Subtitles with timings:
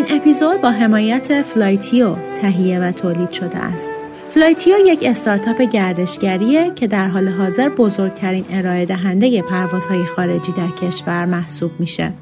[0.00, 3.92] این اپیزود با حمایت فلایتیو تهیه و تولید شده است.
[4.28, 11.24] فلایتیو یک استارتاپ گردشگریه که در حال حاضر بزرگترین ارائه دهنده پروازهای خارجی در کشور
[11.24, 12.12] محسوب میشه.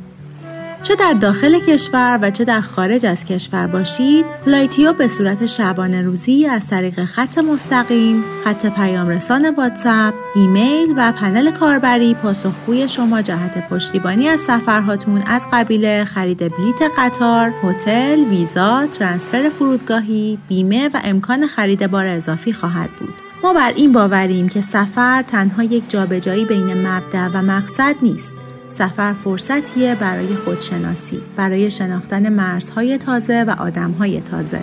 [0.82, 6.02] چه در داخل کشور و چه در خارج از کشور باشید فلایتیو به صورت شبانه
[6.02, 13.22] روزی از طریق خط مستقیم خط پیام رسان واتساپ ایمیل و پنل کاربری پاسخگوی شما
[13.22, 21.00] جهت پشتیبانی از سفرهاتون از قبیل خرید بلیت قطار هتل ویزا ترانسفر فرودگاهی بیمه و
[21.04, 23.14] امکان خرید بار اضافی خواهد بود.
[23.42, 28.34] ما بر این باوریم که سفر تنها یک جابجایی بین مبدا و مقصد نیست.
[28.68, 34.60] سفر فرصتیه برای خودشناسی، برای شناختن مرزهای تازه و آدمهای تازه.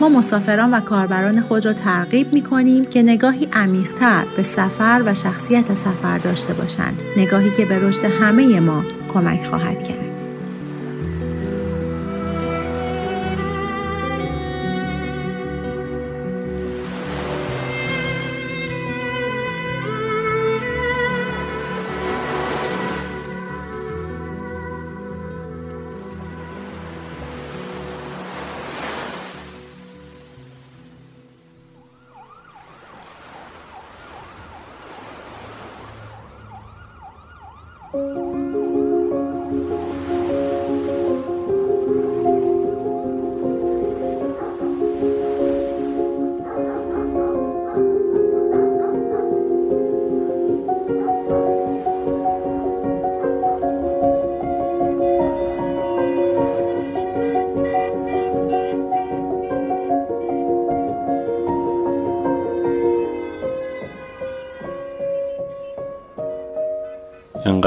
[0.00, 5.14] ما مسافران و کاربران خود را ترغیب می کنیم که نگاهی عمیقتر به سفر و
[5.14, 7.02] شخصیت سفر داشته باشند.
[7.16, 10.09] نگاهی که به رشد همه ما کمک خواهد کرد.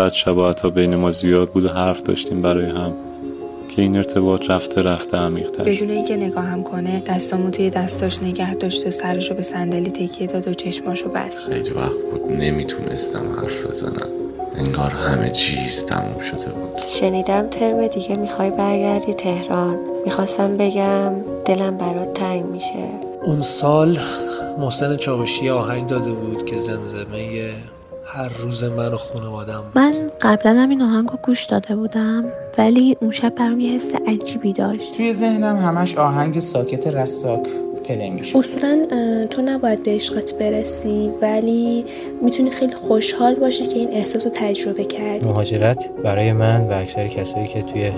[0.04, 2.90] انقدر شباهت ها بین ما زیاد بود و حرف داشتیم برای هم
[3.70, 8.88] که این ارتباط رفته رفته عمیق‌تر بدون اینکه نگاهم کنه دستامو توی دستاش نگه داشت
[8.88, 11.46] و سرشو به صندلی تکیه داد و چشماشو بست.
[11.46, 14.10] خیلی وقت بود نمی‌تونستم حرف بزنم.
[14.56, 16.82] انگار همه چیز تموم شده بود.
[17.00, 19.80] شنیدم ترم دیگه می‌خوای برگردی تهران.
[20.06, 21.14] می‌خواستم بگم
[21.46, 22.90] دلم برات تنگ میشه.
[23.26, 23.98] اون سال
[24.60, 27.18] محسن چاوشی آهنگ داده بود که زمزمه
[28.16, 32.26] هر روز من و خانوادم من قبلا هم این آهنگ گوش داده بودم
[32.58, 34.94] ولی اون شب برام یه حس عجیبی داشت.
[34.98, 37.48] توی ذهنم همش آهنگ ساکت رساک
[37.84, 38.86] پلی میشه اصولا
[39.30, 41.86] تو نباید به عشقت برسی ولی
[42.22, 45.28] می‌تونی خیلی خوشحال باشی که این احساس رو تجربه کردی.
[45.28, 47.92] مهاجرت برای من و اکثر کسایی که توی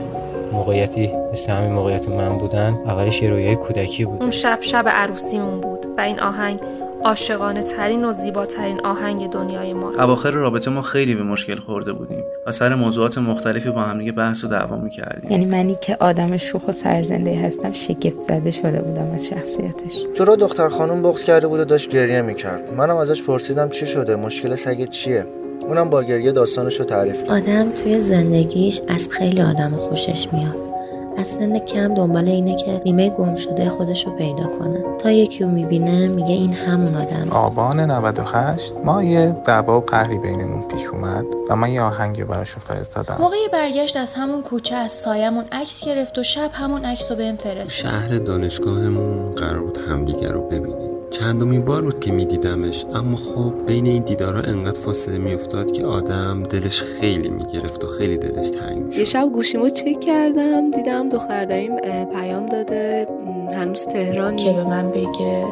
[0.52, 4.22] موقعیتی مثل همین موقعیت من بودن اولش یه رویای کودکی بود.
[4.22, 6.60] اون شب شب عروسیمون بود و این آهنگ
[7.06, 10.00] عاشقانه ترین و زیباترین آهنگ دنیای ماست.
[10.00, 14.12] اواخر رابطه ما خیلی به مشکل خورده بودیم و سر موضوعات مختلفی با هم دیگه
[14.12, 15.32] بحث و دعوا می‌کردیم.
[15.32, 20.04] یعنی منی که آدم شوخ و سرزنده هستم شگفت زده شده بودم از شخصیتش.
[20.16, 23.88] تو رو دختر خانم بغض کرده بود و داشت گریه می‌کرد؟ منم ازش پرسیدم چی
[23.88, 25.26] شده مشکل سگت چیه؟
[25.68, 27.32] اونم با گریه داستانش رو تعریف کرد.
[27.32, 30.75] آدم توی زندگیش از خیلی آدم خوشش میاد.
[31.18, 34.84] از سن کم دنبال اینه که نیمه گم شده خودش رو پیدا کنه.
[34.98, 40.18] تا یکی رو می‌بینه میگه این همون آدم آبان 98 ما یه دعوا و قهری
[40.18, 43.18] بینمون پیش اومد و من یه آهنگی براشو فرستادم.
[43.20, 47.36] موقع برگشت از همون کوچه از سایمون عکس گرفت و شب همون عکس رو بهم
[47.36, 47.68] فرستاد.
[47.68, 50.95] شهر دانشگاهمون قرار بود همدیگه رو ببینیم.
[51.20, 56.44] چندمین بار بود که میدیدمش اما خب بین این دیدارها انقدر فاصله میافتاد که آدم
[56.44, 59.00] دلش خیلی می‌گرفت و خیلی دلش تنگ می‌شد.
[59.00, 63.08] یه شب گوشیمو چک کردم دیدم دختر داریم پیام داده
[63.56, 65.46] هنوز تهران که به من بگه؟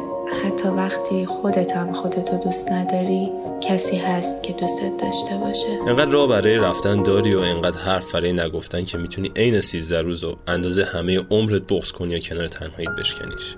[0.44, 5.78] حتی وقتی خودت هم خودتو دوست نداری کسی هست که دوستت داشته باشه.
[5.88, 10.24] انقدر راه برای رفتن داری و انقدر حرف برای نگفتن که می‌تونی عین 13 روز
[10.24, 13.56] و اندازه همه عمرت بغض کنی یا کنار تنهاییت بشکنیش.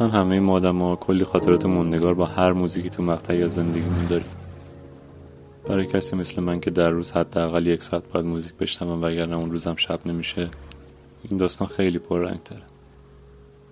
[0.00, 4.06] قطعا همه ما آدم ها کلی خاطرات موندگار با هر موزیکی تو مقطعی از زندگیمون
[4.06, 4.26] داریم.
[5.64, 9.50] برای کسی مثل من که در روز حداقل یک ساعت باید موزیک بشنوم وگرنه اون
[9.50, 10.48] روزم شب نمیشه
[11.22, 12.62] این داستان خیلی پررنگ تره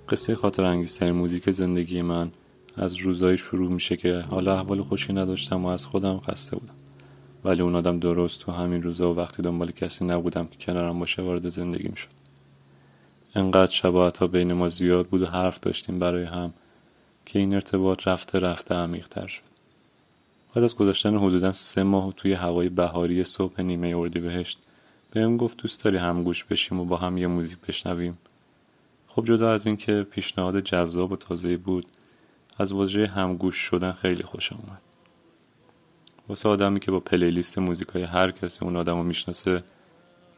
[0.08, 2.30] قصه خاطر انگیزترین موزیک زندگی من
[2.76, 6.74] از روزایی شروع میشه که حالا احوال خوشی نداشتم و از خودم خسته بودم.
[7.44, 11.22] ولی اون آدم درست تو همین روزا و وقتی دنبال کسی نبودم که کنارم باشه
[11.22, 12.08] وارد زندگیم شد
[13.34, 16.50] انقدر شباهت ها بین ما زیاد بود و حرف داشتیم برای هم
[17.26, 19.42] که این ارتباط رفته رفته عمیقتر شد.
[20.54, 24.58] بعد از گذاشتن حدودا سه ماه توی هوای بهاری صبح نیمه اردیبهشت
[25.10, 28.12] بهم گفت دوست داری همگوش بشیم و با هم یه موزیک بشنویم.
[29.06, 31.86] خب جدا از اینکه پیشنهاد جذاب و تازه بود
[32.58, 34.82] از واژه همگوش شدن خیلی خوشم اومد.
[36.28, 39.62] واسه آدمی که با پلیلیست موزیک های هر کسی اون آدم رو می‌شناسه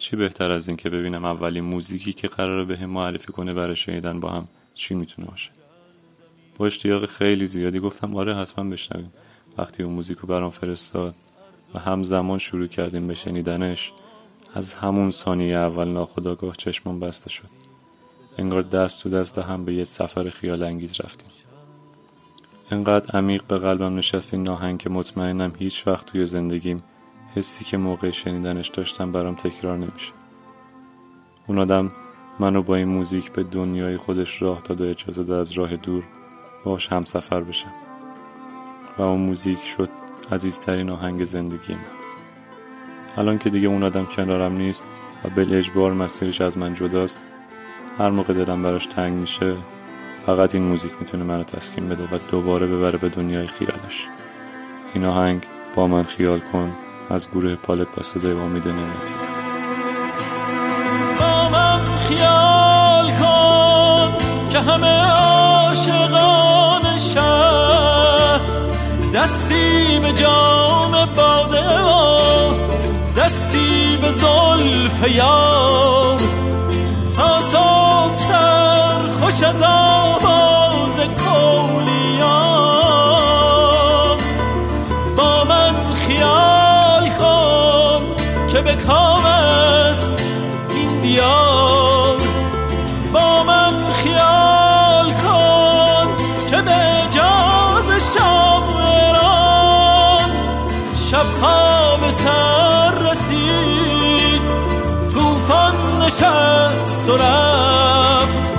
[0.00, 3.76] چی بهتر از این که ببینم اولین موزیکی که قراره به هم معرفی کنه برای
[3.76, 5.50] شنیدن با هم چی می‌تونه باشه؟
[6.58, 9.12] با اشتیاق خیلی زیادی گفتم آره حتما بشنویم
[9.58, 11.14] وقتی اون موزیک رو برام فرستاد
[11.74, 13.92] و همزمان شروع کردیم به شنیدنش
[14.54, 17.48] از همون ثانیه اول ناخداگاه چشمم بسته شد.
[18.38, 21.30] انگار دست تو دست هم به یه سفر خیال انگیز رفتیم.
[22.70, 26.76] انقدر عمیق به قلبم نشست این ناهنگ که مطمئنم هیچ وقت توی زندگیم
[27.36, 30.12] حسی که موقع شنیدنش داشتم برام تکرار نمیشه.
[31.46, 31.88] اون آدم
[32.38, 36.04] منو با این موزیک به دنیای خودش راه داد و اجازه داد از راه دور
[36.64, 37.72] باش هم سفر بشم.
[38.98, 39.90] و اون موزیک شد
[40.32, 41.80] عزیزترین آهنگ زندگی من.
[43.16, 44.84] الان که دیگه اون آدم کنارم نیست
[45.24, 47.20] و بل اجبار مسیرش از من جداست
[47.98, 49.56] هر موقع دلم براش تنگ میشه
[50.26, 54.06] فقط این موزیک می‌تونه منو تسکین بده و دوباره ببره به دنیای خیالش.
[54.94, 55.42] این آهنگ
[55.74, 56.72] با من خیال کن.
[57.10, 59.14] از گروه پالت با صدای امید نعمتی.
[61.20, 64.12] با من خیال کن
[64.50, 68.40] که همه عاشقان شهر
[69.14, 72.52] دستی به جام باده و
[73.16, 76.20] دستی به زلف یار.
[77.16, 77.40] تا
[78.18, 80.29] سر خوش از آواز
[106.10, 108.52] نشست و رفت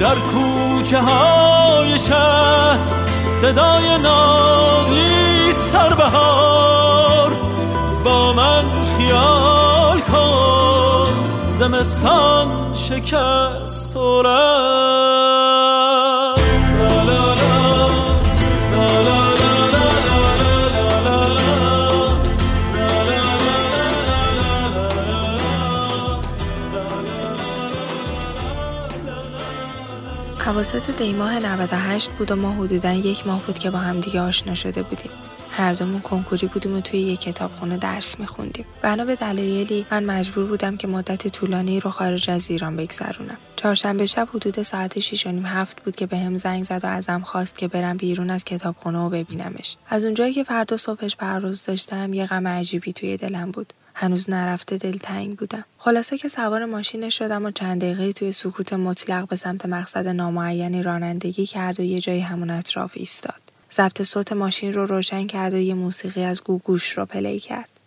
[0.00, 2.78] در کوچه های شهر.
[3.28, 7.32] صدای نازلی سر بهار.
[8.04, 8.64] با من
[8.98, 11.08] خیال کن
[11.50, 15.77] زمستان شکست و رفت.
[30.58, 34.82] حواست دیماه 98 بود و ما حدودا یک ماه بود که با همدیگه آشنا شده
[34.82, 35.10] بودیم.
[35.50, 38.64] هر دومون کنکوری بودیم و توی یک کتابخونه درس میخوندیم.
[38.82, 43.36] بنا به دلایلی من مجبور بودم که مدت طولانی رو خارج از ایران بگذرونم.
[43.56, 46.86] چهارشنبه شب حدود ساعت 6 و نیم هفت بود که به هم زنگ زد و
[46.86, 49.76] ازم خواست که برم بیرون از کتابخونه و ببینمش.
[49.88, 53.72] از اونجایی که فردا صبحش پرواز داشتم یه غم عجیبی توی دلم بود.
[54.00, 55.64] هنوز نرفته دلتنگ بودم.
[55.78, 60.82] خلاصه که سوار ماشین شدم و چند دقیقه توی سکوت مطلق به سمت مقصد نامعینی
[60.82, 63.40] رانندگی کرد و یه جایی همون اطراف ایستاد.
[63.72, 67.77] ضبط صوت ماشین رو روشن کرد و یه موسیقی از گوگوش رو پلی کرد.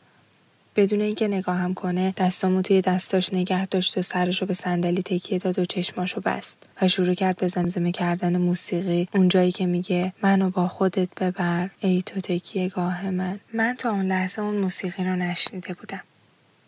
[0.76, 5.40] بدون اینکه نگاهم کنه دستامو توی دستاش نگه داشت و سرش رو به صندلی تکیه
[5.40, 9.08] داد و چشماشو بست و شروع کرد به زمزمه کردن موسیقی.
[9.14, 13.40] اونجایی که میگه منو با خودت ببر ای تو تکیه گاه من.
[13.54, 16.02] من تا اون لحظه اون موسیقی رو نشنیده بودم.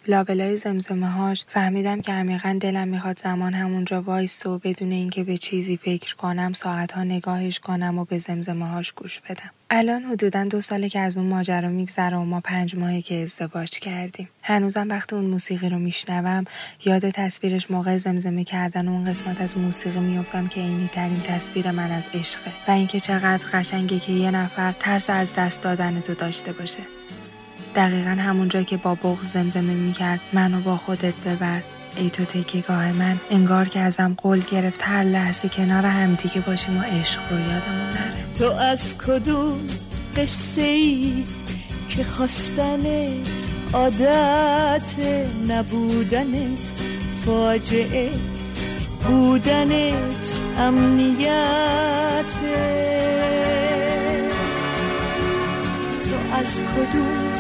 [0.08, 5.38] لابلای زمزمه هاش فهمیدم که عمیقا دلم می‌خواد زمان همونجا وایسته و بدون اینکه به
[5.38, 9.50] چیزی فکر کنم ساعتها نگاهش کنم و به زمزمه هاش گوش بدم.
[9.70, 13.70] الان حدودا دو ساله که از اون ماجرا میگذره و ما پنج ماهی که ازدواج
[13.70, 14.30] کردیم.
[14.42, 16.46] هنوزم وقتی اون موسیقی رو میشنوم.
[16.86, 21.92] یاد تصویرش موقع زمزمه کردن اون قسمت از موسیقی میافتم که عینی ترین تصویر من
[21.92, 22.52] از عشقه.
[22.68, 26.80] و اینکه چقدر قشنگه که یه نفر ترس از دست دادن تو داشته باشه.
[27.76, 31.62] دقیقا همونجا که با بغز زمزمه می‌کرد منو با خودت ببر.
[31.96, 36.82] ای تو تکیگاه من انگار که ازم قول گرفت هر لحظه کنار همدیگه باشیم و
[36.82, 38.34] عشق رو یادمون نره.
[38.40, 39.60] تو از کدوم
[40.18, 41.24] قصه ای
[41.90, 43.28] که خواستنت
[43.74, 44.96] عادت
[45.48, 46.72] نبودنت
[47.26, 48.10] فاجعه
[49.04, 51.34] بودنت امنیته
[56.04, 57.33] تو از کدوم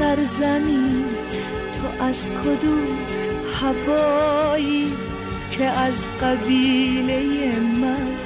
[0.00, 1.04] سرزمین
[1.74, 2.98] تو از کدوم
[3.54, 4.92] هوایی
[5.50, 8.16] که از قبیله من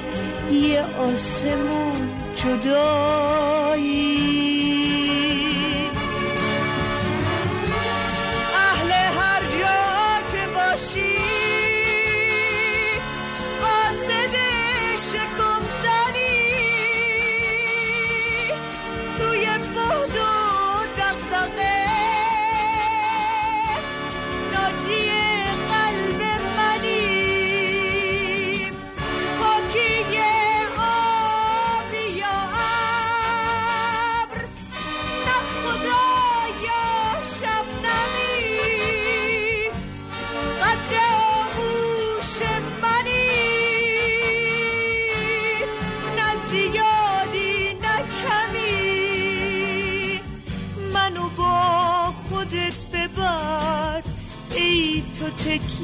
[0.52, 4.33] یه آسمون جدایی؟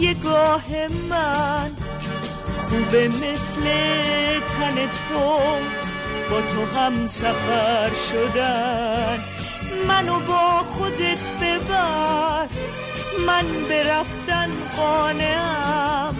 [0.00, 0.64] تکیه گاه
[1.10, 1.70] من
[2.68, 3.62] خوبه مثل
[4.40, 5.40] تن تو
[6.30, 9.18] با تو هم سفر شدن.
[9.88, 12.46] منو با خودت ببر
[13.26, 16.16] من برفتن قانم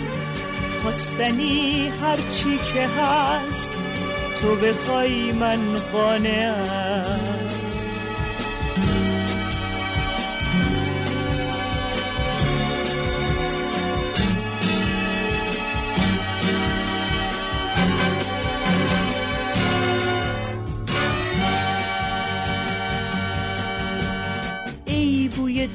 [0.82, 3.70] خواستنی هرچی که هست
[4.40, 5.60] تو بخوای من
[5.92, 7.39] قانم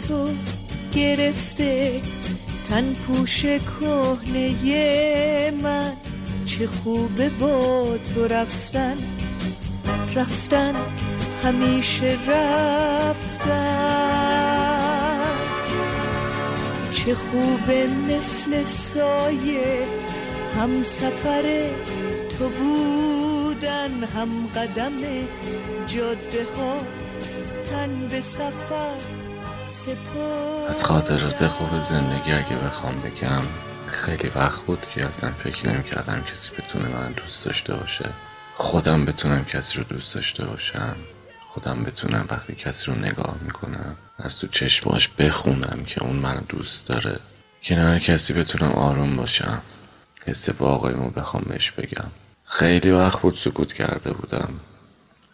[0.08, 0.30] تو
[0.96, 2.02] گرفته
[2.70, 5.92] تن پوش کهنه من.
[6.46, 8.96] چه خوبه با تو رفتن
[10.16, 10.74] رفتن
[11.44, 13.86] همیشه رفتن.
[16.92, 19.88] چه خوبه مثل سایه
[20.56, 21.70] هم سفر
[22.38, 24.94] تو بودن هم قدم
[25.88, 26.78] جاده ها
[27.72, 29.25] تن به سفر
[30.70, 33.42] از خاطرات خوب زندگی اگه بخوام بگم
[33.88, 38.10] خیلی وقت بود که اصلا فکر نمی کردم کسی بتونه من دوست داشته باشه.
[38.56, 40.96] خودم بتونم کسی رو دوست داشته باشم.
[41.44, 46.90] خودم بتونم وقتی کسی رو نگاه می‌کنم از تو چشماش بخونم که اون منو دوست
[46.90, 47.20] داره.
[47.64, 49.62] کنار کسی بتونم آروم باشم.
[50.26, 52.12] حس واقعیمو بخوام بهش بگم.
[52.46, 54.60] خیلی وقت بود سکوت کرده بودم.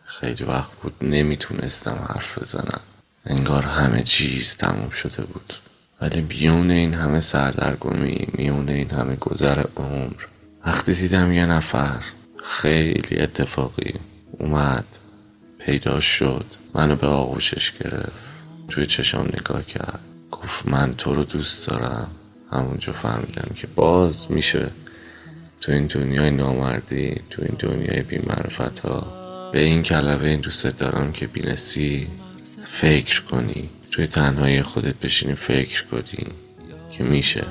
[0.03, 2.81] خیلی وقت بود نمی‌تونستم حرف بزنم.
[3.25, 5.54] انگار همه چیز تموم شده بود.
[6.01, 10.24] ولی بیون این همه سردرگمی میون این همه گذر عمر
[10.66, 12.04] وقتی دیدم یه نفر
[12.44, 13.94] خیلی اتفاقی
[14.40, 14.86] اومد
[15.60, 18.12] پیدا شد منو به آغوشش گرفت
[18.68, 20.00] توی چشام نگاه کرد.
[20.32, 22.08] گفت من تو رو دوست دارم.
[22.51, 24.68] همونجا فهمیدم که باز میشه.
[25.62, 29.22] تو این دنیای نامردی تو این دنیای بیمعرفت ها.
[29.54, 32.08] به این کلمه این دوست دارم که بینسی
[32.72, 33.70] فکر کنی.
[33.92, 36.28] توی تنهایی خودت بشینی فکر کنی
[36.92, 37.44] که میشه.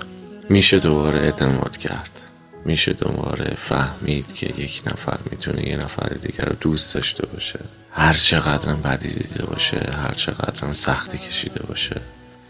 [0.49, 2.21] میشه دوباره اعتماد کرد.
[2.65, 7.61] میشه دوباره فهمید که یک نفر می‌تونه یه نفر دیگر رو دوست داشته باشه.
[7.93, 12.00] هر چقدرم بدی دیده باشه هر چقدرم سختی کشیده باشه.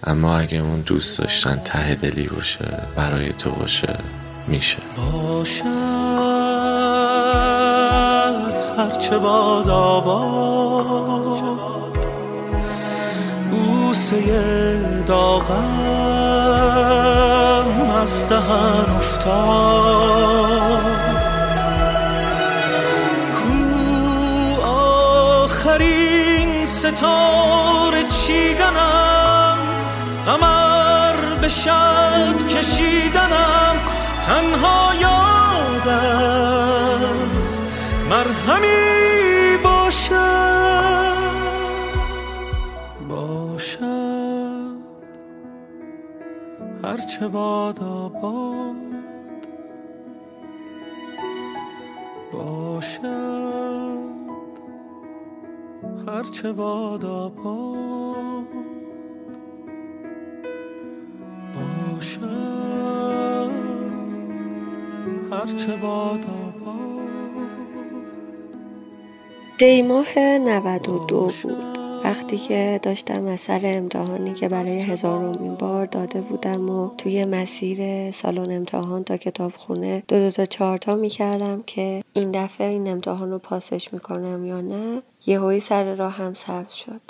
[0.05, 3.99] اما اگه اون دوست داشتن ته دلی باشه برای تو باشه
[4.49, 4.79] میشه.
[4.97, 5.65] باشد
[8.79, 11.10] هرچه باد آباد
[14.11, 15.51] بوسه داغم
[18.03, 19.31] از دهن افتاد.
[23.37, 24.63] کو
[25.43, 29.59] آخرین ستاره چیدنم؟
[30.27, 33.77] قمر به شب کشیدنم.
[34.27, 35.91] تنها یادت
[38.11, 39.00] مرهمی
[47.01, 48.77] هرچه باد آباد
[52.33, 53.99] باشد.
[56.09, 58.45] هرچه باد آباد
[61.55, 63.51] باشد.
[65.33, 66.27] هرچه باد
[69.59, 71.70] دیماه 92 بود.
[72.05, 78.57] وقتی که داشتم اثر امتحانی که برای هزارمین بار داده بودم و توی مسیر سالن
[78.57, 83.93] امتحان تا کتابخونه دو دو تا چهارتا می‌کردم که این دفعه این امتحان رو پاسش
[83.93, 87.01] می‌کنم یا نه یهویی سر راه هم سبز شد.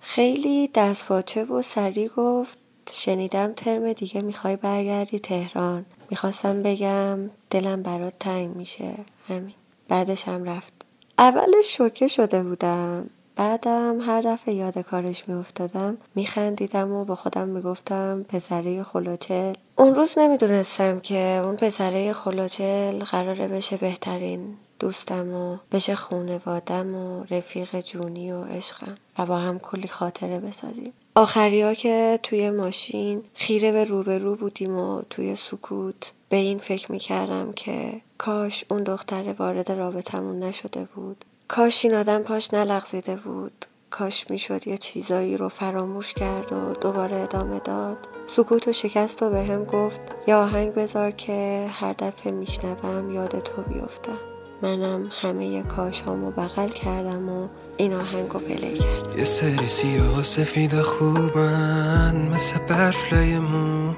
[0.00, 2.58] خیلی دستپاچه و سریع گفت
[2.92, 5.84] شنیدم ترم دیگه می‌خوای برگردی تهران.
[6.10, 7.18] می‌خواستم بگم
[7.50, 8.90] دلم برات تنگ میشه.
[9.28, 9.54] همین.
[9.88, 10.72] بعدش هم رفت.
[11.18, 13.10] اولش شوکه شده بودم.
[13.38, 19.52] بعدم هر دفعه یاد کارش میافتادم میخندیدم و با خودم می‌گفتم پسره خلوچل.
[19.76, 27.24] اون روز نمی‌دونستم که اون پسره خلوچل قراره بشه بهترین دوستم و بشه خونوادم و
[27.30, 30.92] رفیق جونی و عشقم و با هم کلی خاطره بسازیم.
[31.14, 37.52] آخریا که توی ماشین خیره به روبرو بودیم و توی سکوت به این فکر می‌کردم
[37.52, 41.24] که کاش اون دختر وارد رابطمون نشده بود.
[41.48, 43.64] کاش این آدم پاش نلغزیده بود.
[43.90, 47.96] کاش می‌شد یه چیزایی رو فراموش کرد و دوباره ادامه داد.
[48.26, 53.40] سکوت و شکست و به هم گفت یا آهنگ بذار که هر دفعه میشنوم یاد
[53.40, 54.18] تو بیفتم
[54.62, 59.18] منم همه کاش هامو بغل کردم و این آهنگ رو پلی کردم.
[59.18, 63.92] یه سری سیاه و سفید خوبن مثل برف لای مو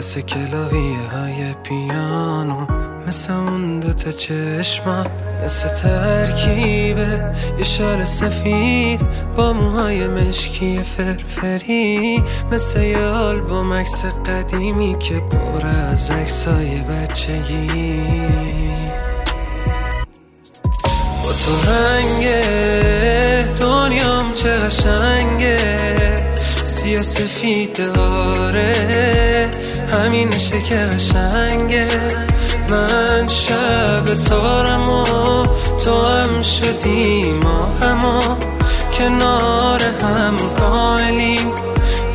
[0.00, 2.66] مثل کلاویه های پیانو
[3.06, 4.10] مثل اون دوتا
[5.44, 9.00] مثل ترکیبه یه شال سفید
[9.36, 18.02] با موهای مشکی فرفری مثل یه آلبوم عکس قدیمی که پر از عکسای بچگی.
[21.22, 22.26] با تو رنگ
[23.60, 25.56] دنیام چه قشنگه
[26.64, 29.50] سیاه سفید آره.
[29.92, 31.86] همینشه که قشنگه.
[32.70, 35.04] من شب تارم و
[35.84, 38.38] تو هم شدی ما
[38.92, 41.52] کنار هم کاملیم.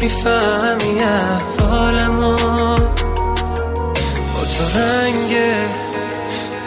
[0.01, 2.35] می‌فهمی احوالمو
[4.33, 5.35] با تو رنگ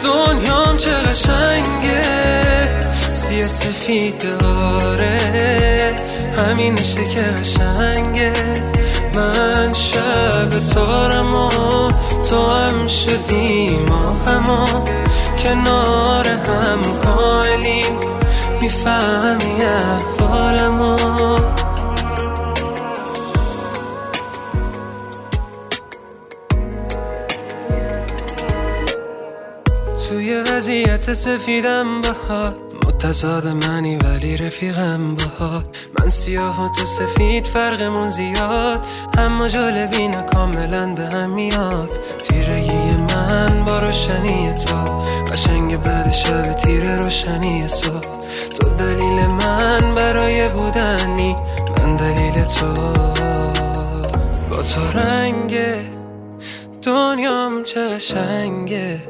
[0.03, 2.01] دنیام چه قشنگه.
[3.13, 5.95] سیاه سفید داره.
[6.37, 8.68] همینشه که قشنگه.
[9.19, 11.49] من شب تارم و
[12.29, 14.65] تو هم شدی ما همو
[15.43, 17.99] کنار هم کاملیم
[18.61, 20.95] می‌فهمی احوالمو.
[30.09, 32.68] توی وضعیت سفیدم باهات
[32.99, 35.77] متضاد منی ولی رفیقم باهات.
[35.99, 38.85] من سیاه و تو سفید فرقمون زیاد.
[39.17, 41.99] اما جالبی نه کاملا به هم میاد.
[42.17, 45.03] تیرگی من با روشنی تو.
[45.31, 48.19] قشنگ بعد شب تیر روشنی صبح
[48.59, 51.35] تو دلیل من برای بودنی
[51.77, 52.73] من دلیل تو.
[54.49, 55.57] با تو رنگ
[56.81, 59.01] دنیام چه قشنگه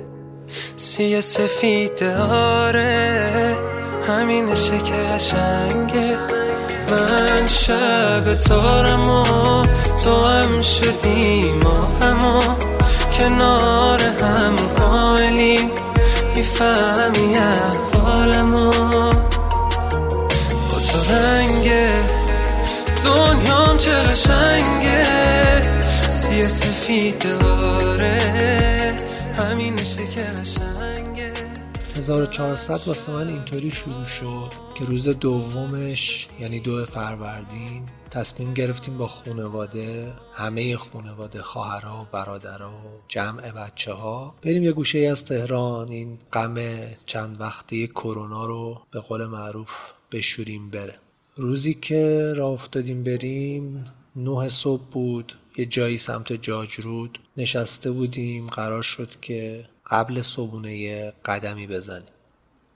[0.78, 3.79] سیاه سفید آره.
[4.10, 6.18] همینشه که قشنگه.
[6.92, 9.24] من شب تارم و
[10.04, 12.42] تو هم شدی ما همو
[13.20, 15.72] کنار هم کاملیم.
[16.36, 18.72] می‌فهمی احوالمو.
[20.70, 21.72] با تو رنگ
[23.06, 25.06] دنیام چه قشنگه.
[26.12, 27.26] سیاه سفید
[32.00, 39.08] 1400 واسه من اینطوری شروع شد که روز دومش یعنی دو فروردین تصمیم گرفتیم با
[39.08, 45.90] خونواده همه خونواده خواهرها و برادرها و جمع بچه ها بریم یه گوشه از تهران
[45.90, 46.56] این غم
[47.06, 50.96] چند وقته کرونا رو به قول معروف بشوریم بره.
[51.36, 53.86] روزی که راه افتادیم بریم
[54.16, 55.34] نه صبح بود.
[55.60, 62.12] یه جایی سمت جاجرود نشسته بودیم قرار شد که قبل صبونه قدمی بزنیم.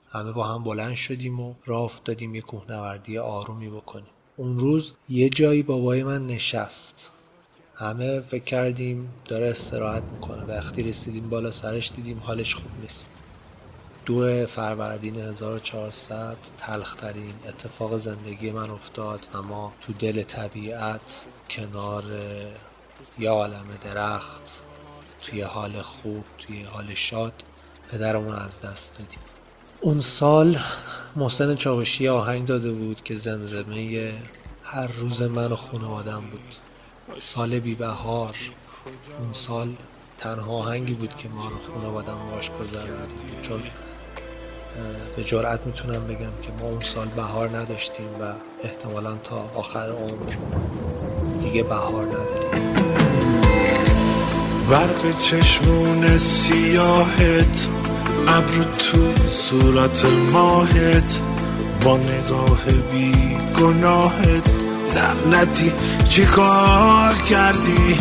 [0.08, 4.10] همه با هم بلند شدیم و راه افتادیم یه کوهنوردی آرومی بکنیم.
[4.36, 7.12] اون روز یه جایی بابای من نشست.
[7.74, 10.44] همه فکر کردیم داره استراحت می‌کنه.
[10.44, 13.10] وقتی رسیدیم بالا سرش دیدیم حالش خوب نیست.
[14.06, 22.04] دو فروردین 1400 تلخترین اتفاق زندگی من افتاد و ما تو دل طبیعت کنار
[23.18, 24.62] یه عالم درخت
[25.22, 27.32] توی حال خوب توی حال شاد
[27.92, 29.18] پدرمون از دست دادیم.
[29.80, 30.58] اون سال
[31.16, 34.12] محسن چاوشی آهنگ داده بود که زمزمه
[34.64, 36.54] هر روز من و خانوادم بود.
[37.18, 38.36] سال بی بهار
[39.20, 39.76] اون سال
[40.16, 43.62] تنها آهنگی بود که ما رو خانوادم باش گذروندیم چون
[45.16, 50.36] به جرأت می‌تونم بگم که ما اون سال بهار نداشتیم و احتمالا تا آخر عمر
[51.40, 52.83] دیگه بهار نداریم.
[54.70, 57.68] برق چشمون سیاهت
[58.28, 61.20] ابرو تو صورت ماهت
[61.84, 64.50] با نگاه بی گناهت
[64.94, 65.72] لعنتی
[66.08, 67.98] چی کار کردی؟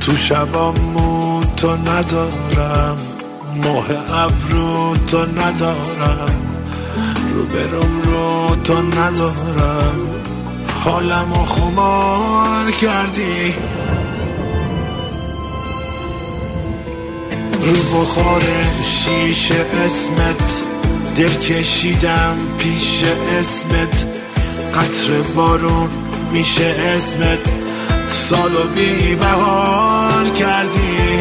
[0.00, 2.96] تو شبامون تو ندارم
[3.64, 3.86] ماه
[4.24, 6.54] ابرو تو ندارم
[7.34, 10.33] رو برم رو تو ندارم.
[10.84, 13.54] حالم و خمار کردی.
[17.62, 18.42] رو بخار
[18.84, 20.60] شیشه اسمت
[21.16, 23.02] دل کشیدم پیش
[23.38, 24.06] اسمت.
[24.74, 25.90] قطر بارون
[26.32, 27.38] میشه اسمت.
[28.10, 31.18] سالو بی بهار کردی.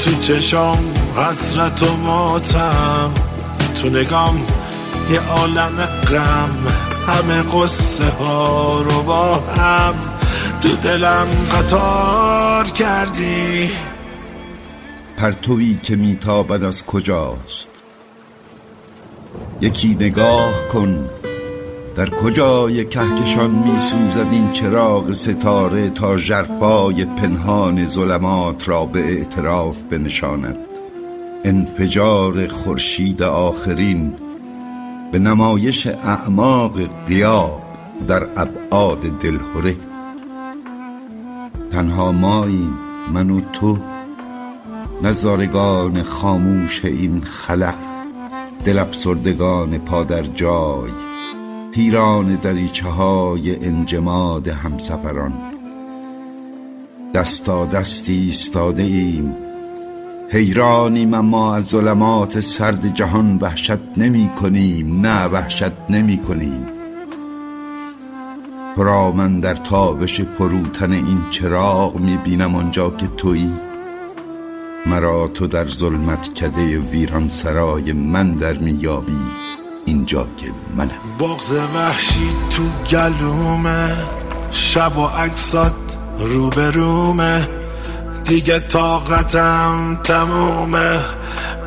[0.00, 3.10] تو چشام حسرت و ماتم
[3.82, 4.46] تو نگام
[5.10, 6.66] یه عالم غم
[7.06, 9.94] همه قصه ها رو با هم
[10.60, 13.70] تو دلم قطار کردی.
[15.16, 17.70] پرتوی که میتابد از کجاست؟
[19.60, 21.10] یکی نگاه کن
[21.96, 29.76] در کجای کهکشان می سوزد این چراغ ستاره تا ژرفای پنهان ظلمات را به اعتراف
[29.90, 30.56] بنشاند.
[31.44, 34.14] انفجار خورشید آخرین
[35.12, 37.62] به نمایش اعماق قیاب
[38.08, 39.76] در ابعاد دلهره
[41.70, 42.78] تنها ماییم
[43.12, 43.78] من و تو
[45.02, 47.74] نظارگان خاموش این خلق
[48.64, 50.90] دل افسردگان پا در جای
[51.72, 55.32] پیران دریچه های انجماد همسفران.
[57.14, 59.36] دستا دستی ایستاده ایم
[60.32, 66.66] حیرانیم اما از ظلمات سرد جهان وحشت نمی کنیم نه وحشت نمی کنیم.
[68.76, 73.52] را من در تابش پروتن این چراغ می بینم آنجا که تویی.
[74.86, 79.22] مرا تو در ظلمت کده ویران سرای من در میابی
[79.86, 80.90] اینجا که منم.
[81.20, 83.88] بغز وحشی تو گلومه
[84.50, 85.74] شب و عکسات
[86.18, 87.61] روبرومه.
[88.24, 91.00] دیگه طاقتم تمومه.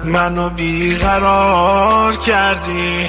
[0.06, 3.08] منو بیقرار کردی.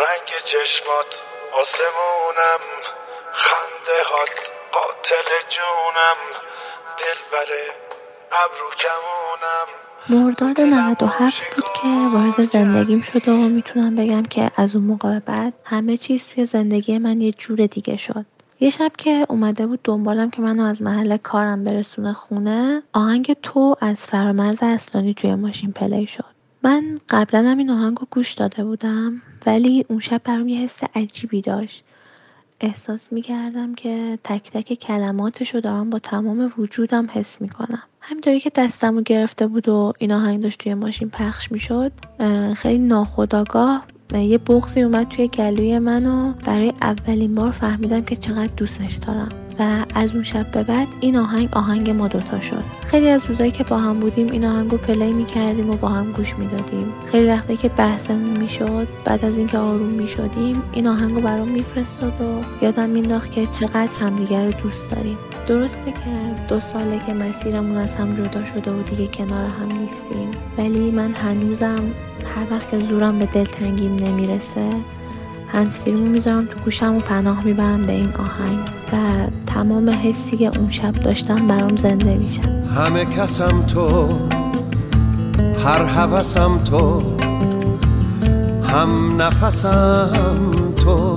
[0.00, 1.10] رنگ چشمات
[1.60, 2.62] آسمونم
[3.32, 4.34] خنده هات
[4.72, 6.18] قاتل جونم.
[6.98, 7.64] دلبره
[8.32, 9.68] ابرو کمونم
[10.10, 15.52] مرداد 97 بود که وارد زندگیم شده و می‌تونم بگم که از اون موقع بعد
[15.64, 18.26] همه چیز توی زندگی من یه جور دیگه شد.
[18.62, 23.76] یه شب که اومده بود دنبالم که منو از محل کارم برسونه خونه آهنگ تو
[23.80, 26.24] از فرامرز اصلانی توی ماشین پلی شد.
[26.62, 30.80] من قبلا هم این آهنگ رو گوش داده بودم ولی اون شب برام یه حس
[30.94, 31.84] عجیبی داشت.
[32.60, 37.82] احساس می‌کردم که تک تک کلماتش رو دارم با تمام وجودم حس می‌کنم.
[38.00, 41.92] همینطوری که دستم رو گرفته بود و این آهنگ داشت توی ماشین پخش می‌شد
[42.56, 43.86] خیلی ناخداگاه
[44.20, 49.28] یه بغزی اومد توی گلوی من و برای اولین بار فهمیدم که چقدر دوستش دارم.
[49.58, 52.64] و از اون شب به بعد این آهنگ آهنگ ما دوتا شد.
[52.82, 56.12] خیلی از روزایی که با هم بودیم این آهنگ رو پلی می‌کردیم و با هم
[56.12, 56.92] گوش می‌دادیم.
[57.12, 62.12] خیلی وقتی که بحثمون می‌شد بعد از اینکه آروم می‌شدیم این آهنگ رو برام میفرستاد
[62.20, 65.18] و یادم مینداخت که چقدر همدیگر رو دوست داریم.
[65.46, 70.30] درسته که دو ساله که مسیرمون از هم جدا شده و دیگه کنار هم نیستیم.
[70.58, 71.84] ولی من هنوزم
[72.36, 74.70] هر وقت که زورم به دلتنگیم نمی‌رسه
[75.52, 78.58] هنس فیلمو می‌ذارم تو گوشم و پناه می‌برم به این آهنگ
[78.92, 78.96] و
[79.46, 82.40] تمام حسی که اون شب داشتم برام زنده میشه.
[82.76, 84.08] همه کسم تو
[85.64, 87.02] هر هوسم تو
[88.68, 90.10] هم نفسم
[90.84, 91.16] تو.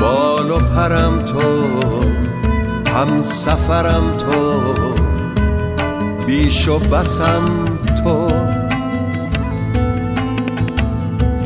[0.00, 1.40] بال و پرم تو
[2.90, 4.60] هم سفرم تو
[6.26, 7.64] بیش و بسم
[8.04, 8.45] تو.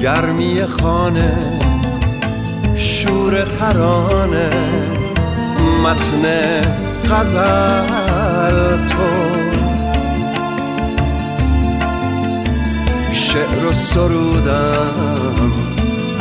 [0.02, 1.60] گرمی خانه
[2.74, 4.50] شور ترانه
[5.84, 6.24] متن
[7.10, 9.10] غزل تو.
[13.12, 15.52] شعر و سرودم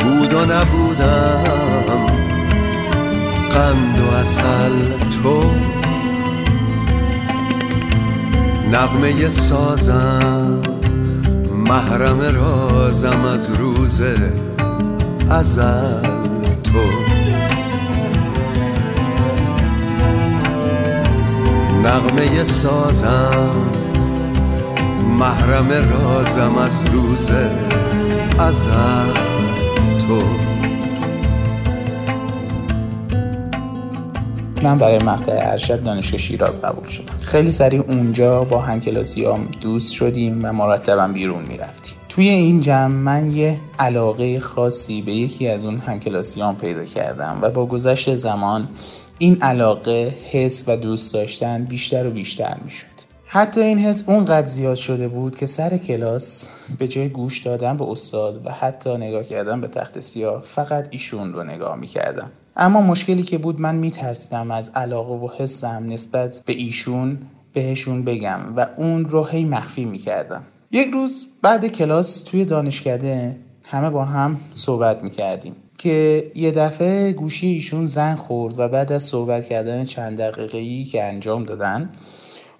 [0.00, 2.06] بود و نبودم
[3.50, 4.72] قند و اصل
[5.22, 5.44] تو.
[8.72, 10.69] نغمه سازم
[11.70, 14.00] محرم رازم از روز
[15.30, 16.02] ازل
[16.64, 16.84] تو.
[21.84, 23.50] نغمه سازم
[25.18, 27.30] محرم رازم از روز
[28.38, 29.12] ازل
[30.08, 30.49] تو.
[34.62, 37.16] من برای مقطع ارشد دانشگاه شیراز قبول شدم.
[37.22, 41.94] خیلی سریع اونجا با همکلاسیام دوست شدیم و مرتبا بیرون می‌رفتیم.
[42.08, 47.50] توی این جمع من یه علاقه خاصی به یکی از اون همکلاسیام پیدا کردم و
[47.50, 48.68] با گذشت زمان
[49.18, 52.86] این علاقه حس و دوست داشتن بیشتر و بیشتر می‌شد.
[53.26, 57.84] حتی این حس اونقدر زیاد شده بود که سر کلاس به جای گوش دادن به
[57.84, 62.30] استاد و حتی نگاه کردن به تخت سیاه فقط ایشون رو نگاه می‌کردم.
[62.56, 67.18] اما مشکلی که بود من میترسیدم از علاقه و حسم نسبت به ایشون
[67.52, 70.44] بهشون بگم و اون رو هی مخفی می‌کردم.
[70.70, 77.46] یک روز بعد کلاس توی دانشکده همه با هم صحبت می‌کردیم که یه دفعه گوشی
[77.46, 81.90] ایشون زن خورد و بعد از صحبت کردن چند دقیقه ای که انجام دادن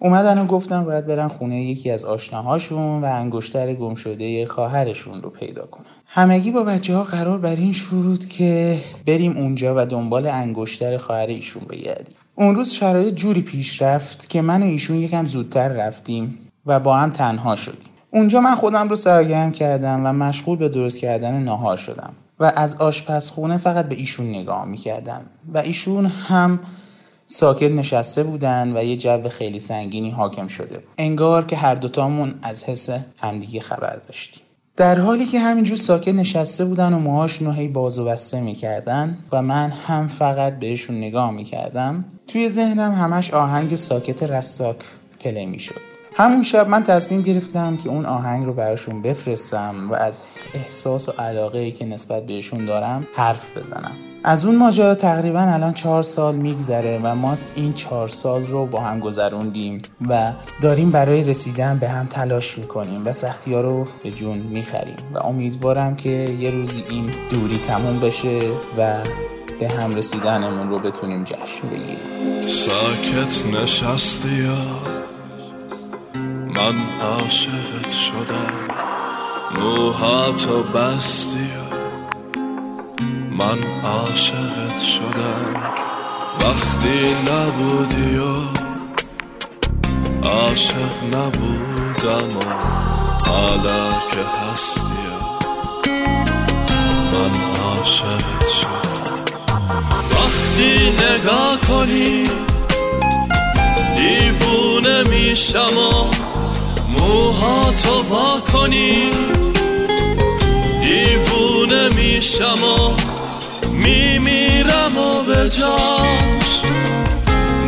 [0.02, 5.30] اومدن و گفتن باید برن خونه یکی از آشناهاشون و انگشتر گم شده خواهرشون رو
[5.30, 5.86] پیدا کنن.
[6.06, 11.26] همگی با بچه ها قرار بر این شروط که بریم اونجا و دنبال انگشتر خواهر
[11.26, 12.14] ایشون بگردیم.
[12.34, 16.96] اون روز شرایط جوری پیش رفت که من و ایشون یکم زودتر رفتیم و با
[16.96, 17.90] هم تنها شدیم.
[18.10, 22.76] اونجا من خودم رو سرگرم کردم و مشغول به درست کردن ناهار شدم و از
[22.76, 25.20] آشپزخونه فقط به ایشون نگاه می‌کردم
[25.54, 26.60] و ایشون هم
[27.32, 30.88] ساکت نشسته بودن و یه جو خیلی سنگینی حاکم شده بود.
[30.98, 32.88] انگار که هر دوتامون از حس
[33.18, 34.42] همدیگه خبر داشتیم.
[34.76, 39.18] در حالی که همینجور ساکت نشسته بودن و موهاشون رو هی باز و بسته می‌کردن
[39.32, 44.76] و من هم فقط بهشون نگاه می‌کردم توی ذهنم همش آهنگ ساکت رستاک
[45.20, 45.80] پلی می‌شد.
[46.14, 50.22] همون شب من تصمیم گرفتم که اون آهنگ رو براشون بفرستم و از
[50.54, 53.96] احساس و علاقه ای که نسبت بهشون دارم حرف بزنم.
[54.24, 58.80] از اون ماجرا تقریبا الان چهار سال میگذره و ما این چهار سال رو با
[58.80, 64.10] هم گذروندیم و داریم برای رسیدن به هم تلاش می‌کنیم و سختی ها رو به
[64.10, 66.08] جون می‌خریم و امیدوارم که
[66.40, 68.38] یه روزی این دوری تموم بشه
[68.78, 68.96] و
[69.60, 72.46] به هم رسیدنمون رو بتونیم جشن بگیریم.
[72.46, 74.48] ساکت نشستی
[76.54, 78.52] من عاشقت شدم.
[79.60, 81.59] موهاتو بستی
[83.40, 85.62] من عاشقت شدم.
[86.40, 88.34] وقتی نبودی و
[90.28, 92.40] عاشق نبودم و
[93.26, 95.04] حالا که هستی.
[97.12, 99.24] من عاشقت شدم.
[100.10, 102.30] وقتی نگاه کنی
[103.96, 106.10] دیوونه میشم و
[106.88, 109.10] موهاتو وا کنی.
[110.82, 113.09] دیوونه میشم و
[114.88, 115.50] میمیرم و به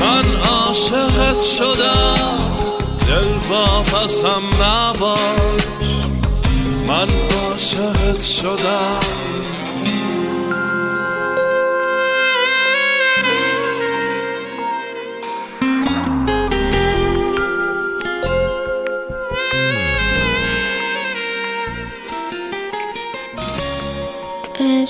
[0.00, 2.38] من عاشقت شدم
[3.08, 5.62] دل واپسم نباش.
[6.88, 7.08] من
[7.48, 9.00] عاشقت شدم.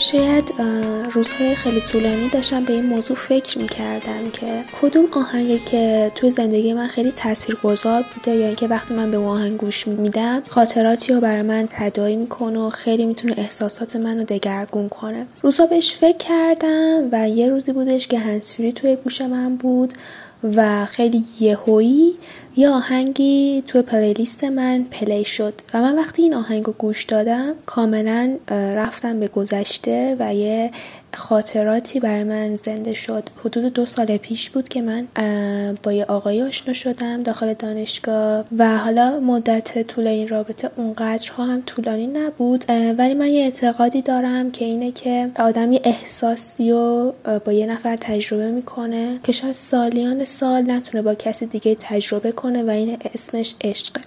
[0.03, 0.55] شاید
[1.13, 6.73] روزهای خیلی طولانی داشتم به این موضوع فکر می‌کردم که کدوم آهنگی که توی زندگی
[6.73, 11.21] من خیلی تاثیرگذار بوده یا اینکه وقتی من به اون آهنگ گوش میدم خاطراتی رو
[11.21, 15.27] برای من تدایی می‌کنه و خیلی می‌تونه احساسات من رو دگرگون کنه.
[15.43, 19.93] روزها بهش فکر کردم و یه روزی بودش که هنسفری توی گوش من بود
[20.57, 22.15] و خیلی یهویی
[22.57, 27.55] یه آهنگی توی پلیلیست من پلی شد و من وقتی این آهنگ رو گوش دادم
[27.67, 30.71] کاملا رفتم به گذشته و یه
[31.15, 33.23] خاطراتی بر من زنده شد.
[33.45, 35.09] حدود دو سال پیش بود که من
[35.83, 41.63] با یه آقای آشنا شدم داخل دانشگاه و حالا مدت طول این رابطه اونقدرها هم
[41.63, 42.65] طولانی نبود.
[42.99, 47.97] ولی من یه اعتقادی دارم که اینه که آدم یه احساسی رو با یه نفر
[47.97, 53.55] تجربه می‌کنه که شاید سالیان سال نتونه با کسی دیگه تجربه کنه و این اسمش
[53.65, 54.01] عشقه.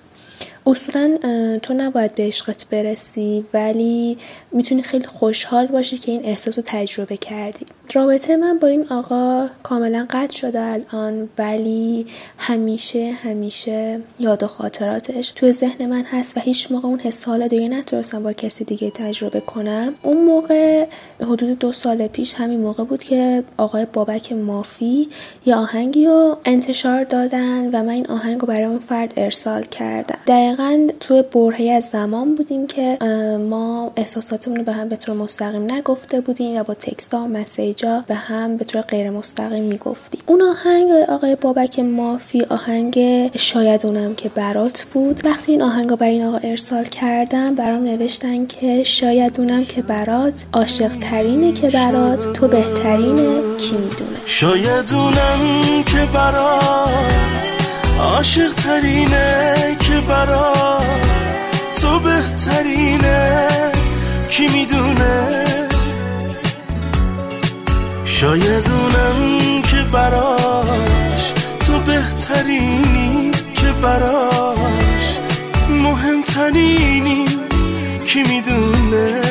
[0.67, 1.17] اصولا
[1.57, 4.17] تو نباید به عشقت برسی ولی
[4.51, 7.65] می‌تونی خیلی خوشحال باشی که این احساس رو تجربه کردی.
[7.93, 12.05] رابطه من با این آقا کاملا قطع شده الان ولی
[12.37, 17.47] همیشه همیشه یاد و خاطراتش توی ذهن من هست و هیچ موقع اون حس حالا
[17.47, 19.93] دیگه نتونستم با کسی دیگه تجربه کنم.
[20.03, 20.85] اون موقع
[21.21, 25.09] حدود دو سال پیش همین موقع بود که آقای بابک مافی
[25.45, 30.19] یه آهنگی رو انتشار دادن و من این آهنگ رو برای اون فرد ارسال کردم.
[30.27, 30.54] دقیقا
[30.99, 32.97] توی برهی از زمان بودیم که
[33.49, 38.03] ما احساساتمون رو به هم به طور مستقیم نگفته بودیم و با تکست ها مسیجا
[38.07, 40.21] به هم به طور غیر مستقیم می‌گفتیم.
[40.25, 42.99] اون آهنگ آقای بابک مافی آهنگ
[43.37, 45.21] شاید اونم که برات بود.
[45.25, 49.81] وقتی این آهنگ رو برای این آقا ارسال کردم برام نوشتن که شاید اونم که
[49.81, 57.55] برات عاشق ترینه که برات تو بهترینه کی می‌دونه؟ شاید اونم که برات
[57.99, 60.53] عاشق ترینه که برا
[61.81, 63.47] تو بهترینه.
[64.29, 65.45] کی می‌دونه؟
[68.05, 71.33] شاید اونم که براش
[71.67, 75.17] تو بهترینی که براش
[75.69, 77.25] مهمترینی.
[78.07, 79.21] کی می‌دونه؟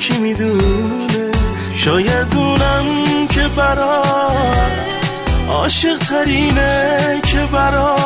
[0.00, 1.32] کی می‌دونه؟
[1.72, 2.86] شاید اونم
[3.28, 5.03] که برات
[5.48, 7.96] عاشق ترینه که برا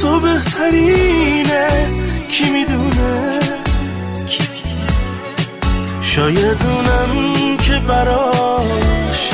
[0.00, 1.68] تو بهترینه.
[2.28, 3.40] کی می‌دونه؟
[6.00, 9.30] شاید اونم که براش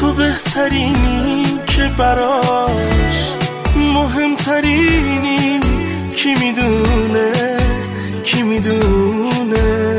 [0.00, 3.32] تو بهترینی که براش
[3.76, 5.60] مهمترینی.
[6.16, 7.32] کی می‌دونه؟
[8.24, 9.91] کی می‌دونه؟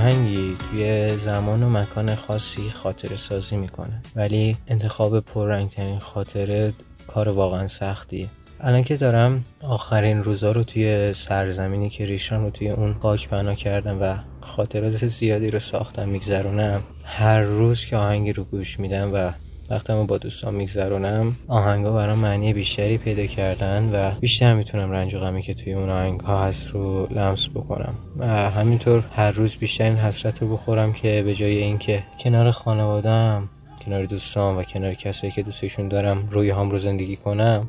[0.00, 4.02] آهنگی توی زمان و مکان خاصی خاطر سازی می‌کنه.
[4.16, 6.72] ولی انتخاب پررنگترین خاطره
[7.06, 8.28] کار واقعا سختیه.
[8.60, 13.54] الان که دارم آخرین روزا رو توی سرزمینی که ریشان رو توی اون خاک بنا
[13.54, 19.32] کردم و خاطرات زیادی رو ساختم میگذرونم هر روز که آهنگی رو گوش میدم و
[19.70, 25.18] وقتمو با دوستان میگذرونم آهنگا برام معنی بیشتری پیدا کردن و بیشتر می‌تونم رنج و
[25.18, 27.94] غمی که توی اون آهنگ هست رو لمس بکنم.
[28.16, 33.48] و همینطور هر روز بیشتر این حسرت رو بخورم که به جای اینکه کنار خانوادم
[33.84, 37.68] کنار دوستان و کنار کسایی که دوستشون دارم روی هم رو زندگی کنم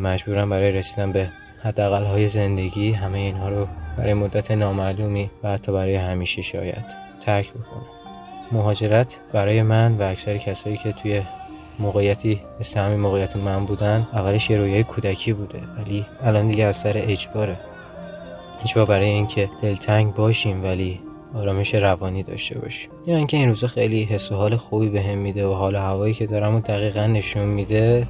[0.00, 1.30] مجبورم برای رسیدن به
[1.62, 6.84] حداقل های زندگی همه اینها رو برای مدت نامعلومی و حتی برای همیشه شاید
[7.20, 7.97] ترک بکنم.
[8.52, 11.22] مهاجرت برای من و اکثر کسایی که توی
[11.78, 15.60] موقعیتی مثل همین موقعیت من بودن اولش یه رویای کودکی بوده.
[15.78, 17.60] ولی الان دیگه از سر اجباره.
[18.64, 21.00] اجبار برای اینکه دلتنگ باشیم ولی
[21.34, 22.90] آرامش روانی داشته باشیم.
[23.06, 26.14] یا اینکه این روزا خیلی حس و حال خوبی به هم میده و حال هوایی
[26.14, 28.06] که دارم و دقیقا نشون میده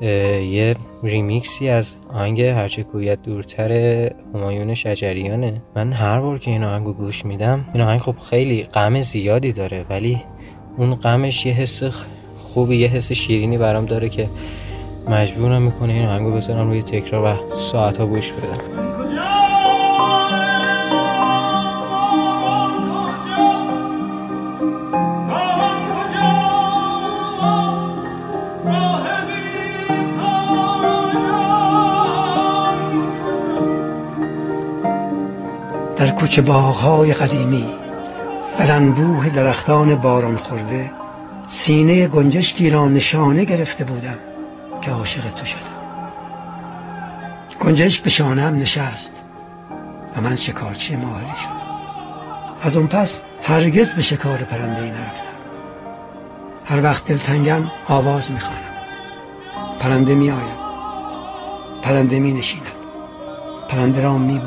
[0.00, 3.72] یه ریمیکسی از آهنگ هرچه کویت دورتر
[4.34, 5.62] همایون شجریانه.
[5.76, 9.84] من هر بار که این آهنگو گوش میدم این آهنگ خب خیلی غم زیادی داره
[9.90, 10.22] ولی
[10.76, 11.82] اون غمش یه حس
[12.38, 14.30] خوبی یه حس شیرینی برام داره که
[15.08, 18.97] مجبورم می‌کنه این آهنگو بذارم روی تکرار و ساعت ها گوش بدم.
[35.98, 37.68] در کوچه باغهای قدیمی
[38.58, 40.90] در انبوه درختان باران خورده
[41.46, 44.18] سینه گنجشکی را نشانه گرفته بودم
[44.82, 45.60] که عاشق تو شدم.
[47.60, 49.22] گنجشک به شانم نشست
[50.16, 51.58] و من شکارچی ماهری شدم.
[52.62, 55.24] از اون پس هرگز به شکار پرنده ای نرفتم.
[56.64, 58.58] هر وقت دلتنگم آواز می‌خوانم.
[59.80, 60.58] پرنده می آید
[61.82, 62.66] پرنده می نشیند.
[63.68, 64.40] پرنده را می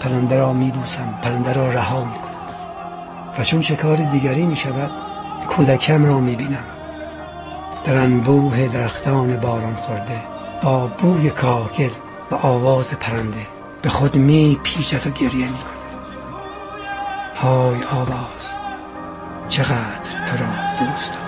[0.00, 2.28] پرنده را می بوسم پرنده را رها می کنم
[3.38, 4.90] و چون شکار دیگری می شود
[5.48, 6.64] کودکم را می بینم
[7.84, 10.22] در انبوه درختان باران خورده
[10.62, 11.90] با بوی کاکل
[12.30, 13.46] و آواز پرنده
[13.82, 15.78] به خود می پیچد و گریه می کند
[17.36, 18.52] های آواز
[19.48, 21.27] چقدر تو را دوست دارم.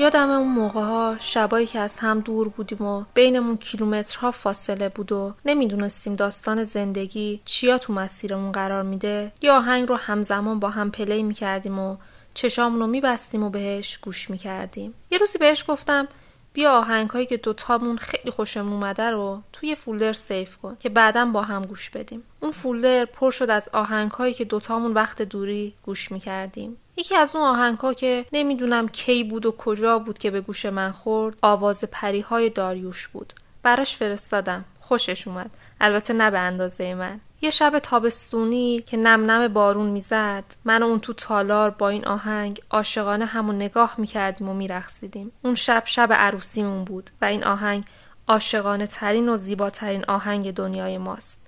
[0.00, 5.12] یادم اون موقع ها شبایی که از هم دور بودیم و بینمون کیلومترها فاصله بود
[5.12, 10.90] و نمی‌دونستیم داستان زندگی چیا تو مسیرمون قرار میده یا آهنگ رو همزمان با هم
[10.90, 11.96] پلی می‌کردیم و
[12.34, 14.94] چشامون رو میبستیم و بهش گوش می‌کردیم.
[15.10, 16.08] یه روزی بهش گفتم
[16.52, 21.24] بیا آهنگ هایی که دوتامون خیلی خوشمون اومده رو توی فولدر سیف کن که بعدا
[21.24, 22.22] با هم گوش بدیم.
[22.40, 26.76] اون فولدر پر شد از آهنگ هایی که دوتامون وقت دوری گوش می‌کردیم.
[27.00, 30.66] یکی از اون آهنگ ها که نمی‌دونم کی بود و کجا بود که به گوش
[30.66, 33.32] من خورد آواز پری های داریوش بود.
[33.62, 34.64] براش فرستادم.
[34.80, 35.50] خوشش اومد.
[35.80, 37.20] البته نه به اندازه من.
[37.42, 42.06] یه شب تابستونی که نم نم بارون می‌زد من و اون تو تالار با این
[42.06, 45.32] آهنگ عاشقانه همون نگاه می‌کردیم و میرقصیدیم.
[45.42, 47.84] اون شب شب عروسیمون بود و این آهنگ
[48.28, 51.40] عاشقانه ترین و زیباترین آهنگ دنیای ماست.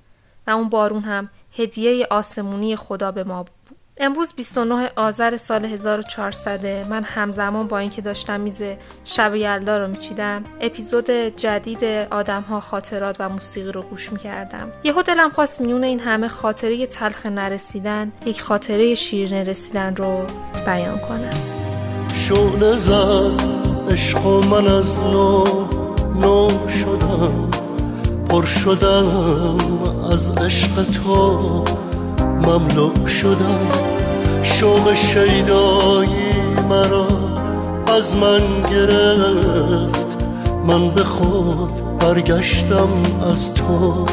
[0.47, 3.62] و اون بارون هم هدیه آسمونی خدا به ما بود.
[3.97, 8.63] امروز 29 آذر سال 1400 من همزمان با اینکه داشتم میز
[9.05, 14.73] شب یلدا رو میچیدم اپیزود جدید آدم ها خاطرات و موسیقی رو گوش می‌کردم.
[14.85, 20.27] یهو دلم خواست میونه این همه خاطره تلخ نرسیدن یک خاطره شیرین رسیدن رو
[20.67, 21.31] بیان کنم.
[22.15, 23.43] شعله زد
[23.91, 25.45] عشق من از نو
[26.21, 27.51] نو شدم.
[28.29, 29.59] پر شدم
[30.13, 31.65] از عشق تو.
[32.47, 33.69] مملو شدم.
[34.43, 36.33] شوق شیدایی
[36.69, 37.07] مرا
[37.97, 40.17] از من گرفت.
[40.67, 42.89] من به خود برگشتم
[43.33, 44.07] از تو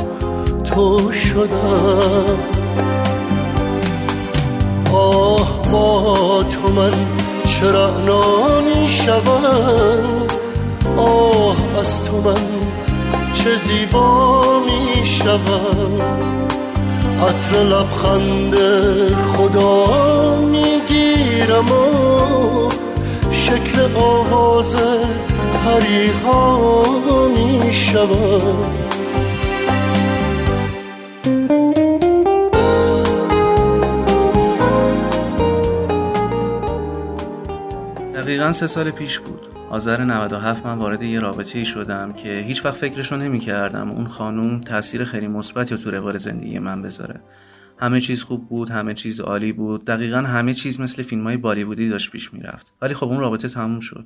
[0.64, 2.38] تو شدم.
[4.94, 6.94] آه با تو من
[7.46, 10.28] چرا نامی شوم.
[10.98, 12.42] آه از تو من
[13.34, 15.96] چه زیبا می شوم.
[17.22, 18.56] عطر لبخند
[19.14, 22.70] خدا می‌گیرم و
[23.32, 24.76] شکل آواز
[25.66, 26.86] پریها
[27.28, 28.76] می‌شوم.
[38.16, 39.59] دقیقا سه سال پیش بود.
[39.70, 44.08] آذر 97 من وارد یه رابطه ای شدم که هیچ وقت فکرشو نمی کردم اون
[44.08, 47.22] خانوم تاثیر خیلی مثبتی تو روال زندگی من بذاره.
[47.78, 49.86] همه چیز خوب بود همه چیز عالی بود.
[49.86, 52.74] دقیقا همه چیز مثل فیلم های بالیوودی داشت پیش می‌رفت.
[52.82, 54.06] ولی خب اون رابطه تموم شد.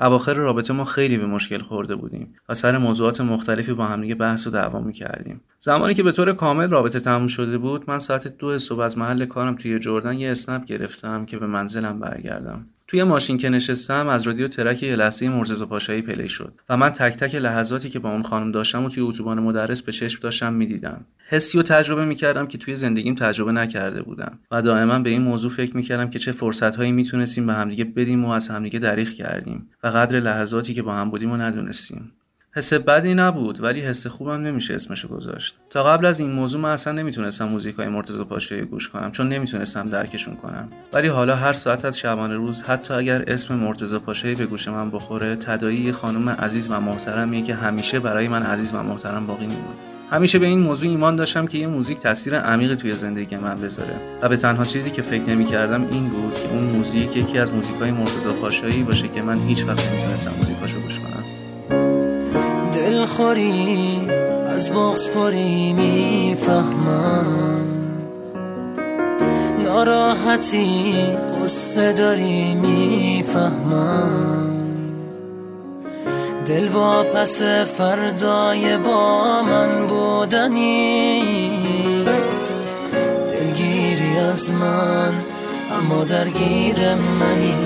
[0.00, 4.46] اواخر رابطه ما خیلی به مشکل خورده بودیم و سر موضوعات مختلفی با همدیگه بحث
[4.46, 5.40] و دعوا می‌کردیم.
[5.58, 9.24] زمانی که به طور کامل رابطه تموم شده بود من ساعت دو صبح از محل
[9.24, 12.66] کارم توی جردن یه اسنپ گرفتم که به منزلم برگردم.
[12.88, 16.90] توی ماشین که نشستم از رادیو ترک یه لحظه مرتضی پاشایی پلی شد و من
[16.90, 20.52] تک تک لحظاتی که با اون خانم داشتم و توی اتوبان مدرس به چشم داشتم
[20.52, 21.04] می‌دیدم.
[21.28, 25.50] حسی و تجربه می‌کردم که توی زندگیم تجربه نکرده بودم و دائما به این موضوع
[25.50, 29.86] فکر می‌کردم که چه فرصتهایی می‌تونستیم به همدیگه بدیم و از همدیگه دریغ کردیم و
[29.88, 32.12] قدر لحظاتی که با هم بودیم و ندونستیم.
[32.56, 35.54] حس بدی نبود ولی حس خوبم نمیشه اسمشو گذاشت.
[35.70, 39.28] تا قبل از این موضوع من اصلا نمی‌تونستم موزیک های مرتضی پاشایی گوش کنم چون
[39.28, 40.68] نمی‌تونستم درکشون کنم.
[40.92, 44.90] ولی حالا هر ساعت از شبانه روز حتی اگر اسم مرتضی پاشایی به گوش من
[44.90, 49.76] بخوره تدایی خانم عزیز و محترمیه که همیشه برای من عزیز و محترم باقی میمونه.
[50.10, 53.94] همیشه به این موضوع ایمان داشتم که یه موزیک تاثیر عمیقی توی زندگی من بذاره.
[54.22, 57.90] و به تنها چیزی که فکر نمی‌کردم این بود که اون موزیک یکی از موزیکای
[57.90, 61.35] مرتضی پاشایی باشه که من هیچ وقت نمی‌تونستم موزیکاشو گوش کنم.
[62.96, 64.00] دلخوری
[64.48, 67.26] از بغز پری می‌فهمم.
[69.62, 70.94] ناراحتی
[71.44, 74.16] قصه داری می‌فهمم.
[76.46, 76.68] دل
[77.02, 77.42] پس
[77.78, 81.22] فردای با من بودنی.
[83.28, 85.12] دلگیری از من
[85.78, 87.56] اما درگیر منی.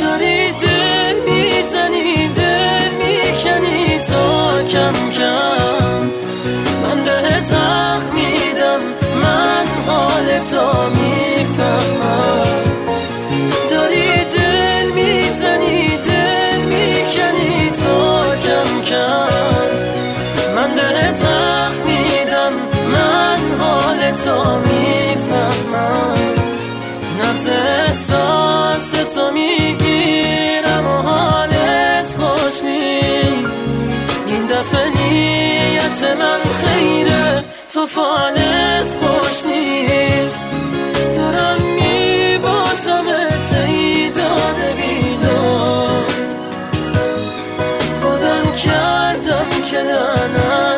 [0.00, 2.28] داری دل می‌زنی
[3.24, 6.00] می‌کنی تا کم کم.
[6.82, 8.80] من به حق میدم
[9.22, 12.46] من حال تو می‌فهمم.
[13.70, 19.28] داری دل می‌زنی دل می‌کنی تا کم کم.
[20.56, 22.52] من به حق میدم
[22.92, 26.18] من حال تو می‌فهمم.
[27.20, 29.93] نبز احساس تو می‌گیرم
[34.64, 37.44] دفعه نیت من خیره.
[37.74, 40.44] تو فالت خوش نیست.
[41.16, 43.04] دارم میبازم
[43.66, 46.04] ای داده بیدار.
[48.02, 50.73] خودم کردم که لعنت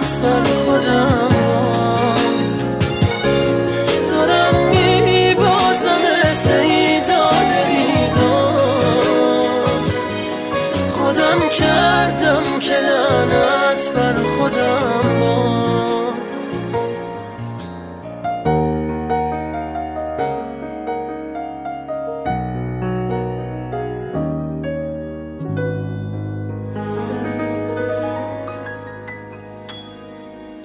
[13.36, 16.16] لعنت بر خودم بار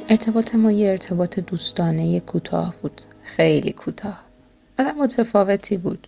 [0.10, 3.02] ارتباط ما یه ارتباط دوستانه کوتاه بود.
[3.24, 4.20] خیلی کوتاه.
[4.80, 6.08] آدم متفاوتی بود.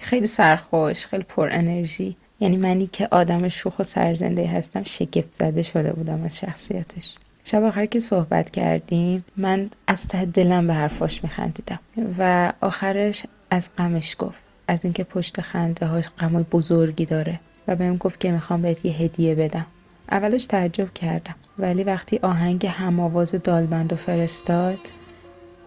[0.00, 2.16] خیلی سرخوش خیلی پر انرژی.
[2.42, 7.14] یعنی منی که آدم شوخ و سرزنده هستم شگفت زده شده بودم از شخصیتش.
[7.44, 11.78] شب آخر که صحبت کردیم من از ته دلم به حرفاش میخندیدم
[12.18, 14.46] و آخرش از غمش گفت.
[14.68, 18.92] از اینکه پشت خنده هاش غمای بزرگی داره و بهم گفت که می‌خوام بهت یه
[18.92, 19.66] هدیه بدم.
[20.10, 24.78] اولش تعجب کردم ولی وقتی آهنگ هماواز دالبند و فرستاد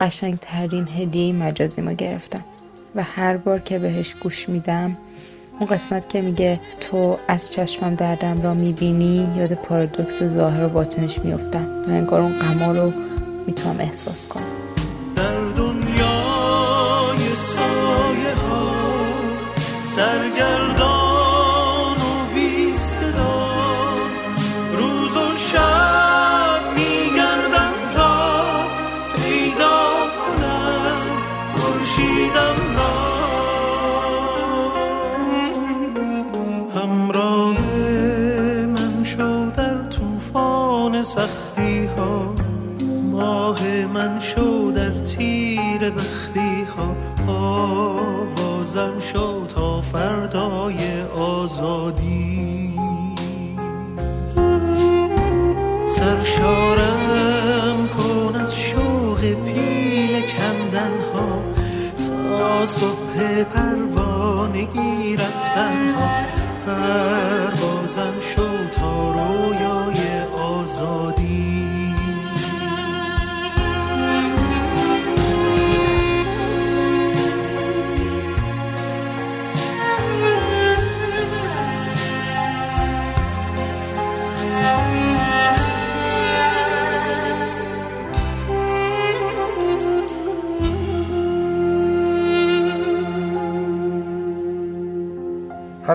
[0.01, 2.45] قشنگ ترین هدیه مجازی ما گرفتم
[2.95, 4.97] و هر بار که بهش گوش میدم
[5.59, 11.19] اون قسمت که میگه تو از چشمم دردم را می‌بینی یاد پارادوکس ظاهر و باطنش
[11.19, 12.93] میفتم و انگار اون غما رو
[13.47, 14.43] می‌تونم احساس کنم.
[15.15, 18.71] در دنیای سایه ها
[19.83, 20.64] سرگردان
[49.15, 52.73] شو تا فردای آزادی.
[55.87, 61.41] سرشارم کن از شوق پیل کندن ها
[62.07, 66.09] تا صبح پروانگی رفتن ها
[66.65, 68.44] پروازم شو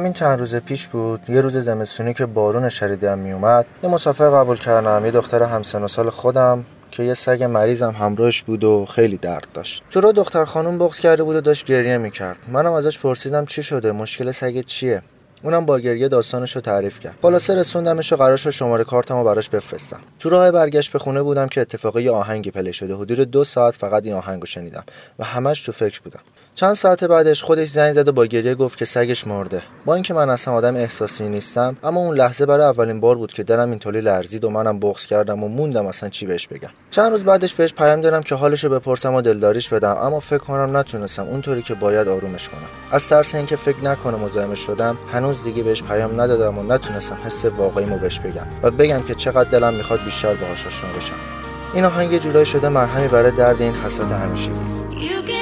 [0.00, 1.30] همین چند روز پیش بود.
[1.30, 5.04] یه روز زمستونی که بارون شدیدی هم میومد یه مسافر قبول کردم.
[5.04, 9.46] یه دختر همسن و سال خودم که یه سگ مریضم همراهش بود و خیلی درد
[9.54, 9.82] داشت.
[9.90, 12.38] تو رو دختر خانم بغض کرده بود و داشت گریه می‌کرد.
[12.48, 15.02] منم ازش پرسیدم چی شده؟ مشکل سگت چیه؟
[15.42, 17.14] اونم با گریه داستانش رو تعریف کرد.
[17.22, 20.00] خلاصه رسوندمش و قرار شد شماره کارتمو براش بفرستم.
[20.18, 22.94] تو راه برگشت به خونه بودم که اتفاقی آهنگی پلی شده.
[22.94, 24.84] حدود دو ساعت فقط این آهنگو شنیدم
[25.18, 26.20] و همش تو فکر بودم.
[26.60, 29.62] چند ساعت بعدش خودش زنگ زد و با گریه گفت که سگش مرده.
[29.84, 33.42] با اینکه من اصلا آدم احساسی نیستم اما اون لحظه برای اولین بار بود که
[33.42, 36.68] دلم اینطوری لرزید و منم بغض کردم و موندم اصلا چی بهش بگم.
[36.90, 40.76] چند روز بعدش بهش پیام دادم که حالشو بپرسم و دلداریش بدم اما فکر کنم
[40.76, 42.68] نتونستم اونطوری که باید آرومش کنم.
[42.92, 47.44] از ترس اینکه فکر نکنه مزاحمش شدم هنوز دیگه بهش پیام ندادم و نتونستم حس
[47.44, 51.14] واقعیمو بهش بگم و بگم که چقدر دلم می‌خواد بیشتر باهاش آشنا بشم.
[51.74, 55.39] این آهنگ جورایی شده مرهمی برای درد این حسرت همیشگی.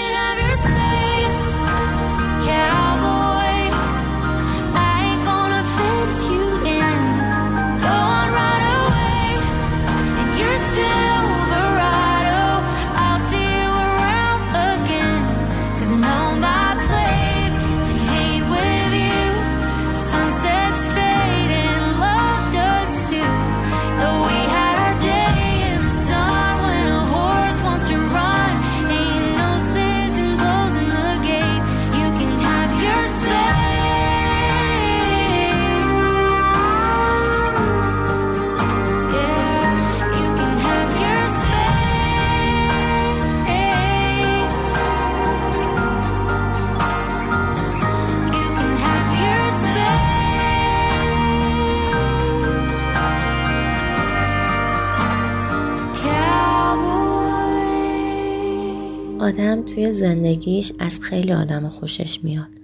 [59.28, 62.57] آدم توی زندگیش از خیلی آدم خوشش میاد.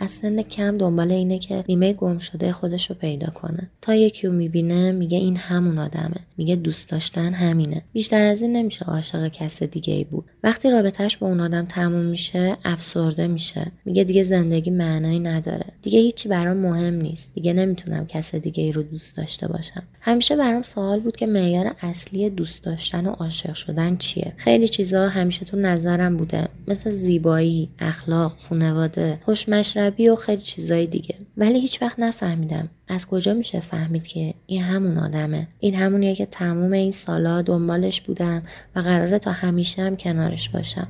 [0.00, 3.70] از سن کم دنبال اینه که نیمه گم شده خودش رو پیدا کنه.
[3.80, 6.16] تا یکی رو می‌بینه میگه این همون آدمه.
[6.36, 7.82] میگه دوست داشتن همینه.
[7.92, 10.24] بیشتر از این نمیشه عاشق کس دیگه ای بود.
[10.42, 13.72] وقتی رابطهش با اون آدم تموم میشه افسرده میشه.
[13.84, 15.66] میگه دیگه زندگی معنایی نداره.
[15.82, 17.34] دیگه هیچی برام مهم نیست.
[17.34, 19.82] دیگه نمی‌تونم کس دیگه ای رو دوست داشته باشم.
[20.00, 25.08] همیشه برام سوال بود که معیار اصلی دوست داشتن و عاشق شدن چیه؟ خیلی چیزا
[25.08, 26.48] همیشه تو نظرم بوده.
[26.68, 31.14] مثل زیبایی اخلاق خانواده خوشمشربی و خیلی چیزای دیگه.
[31.36, 35.48] ولی هیچ وقت نفهمیدم از کجا میشه فهمید که این همون آدمه.
[35.60, 38.42] این همونیه که تموم این سالا دنبالش بودم
[38.76, 40.88] و قراره تا همیشه هم کنارش باشم.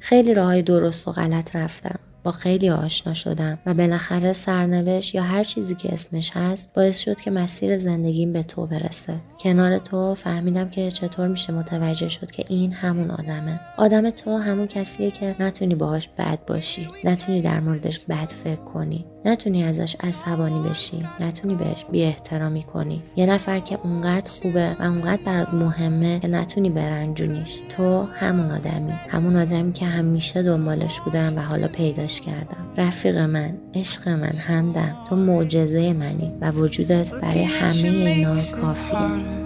[0.00, 1.98] خیلی راههای درست و غلط رفتم.
[2.24, 7.20] با خیلی آشنا شدم و بالاخره سرنوشت یا هر چیزی که اسمش هست باعث شد
[7.20, 9.20] که مسیر زندگیم به تو برسه.
[9.40, 13.60] کنار تو فهمیدم که چطور میشه متوجه شد که این همون آدمه.
[13.76, 19.04] آدم تو همون کسیه که نتونی باهاش بد باشی نتونی در موردش بد فکر کنی.
[19.24, 23.02] نتونی ازش عصبانی بشی نتونی بهش بی احترامی کنی.
[23.16, 27.58] یه نفر که اونقدر خوبه و اونقدر برات مهمه که نتونی برنجونیش.
[27.76, 28.92] تو همون آدمی.
[29.08, 32.66] همون آدمی که همیشه دنبالش بودم و حالا پیداش کردم.
[32.76, 34.96] رفیق من عشق من همدم.
[35.08, 39.44] تو معجزه منی و وجودت برای همه اینا کافیه.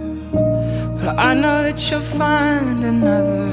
[1.00, 3.46] But I know that you'll find another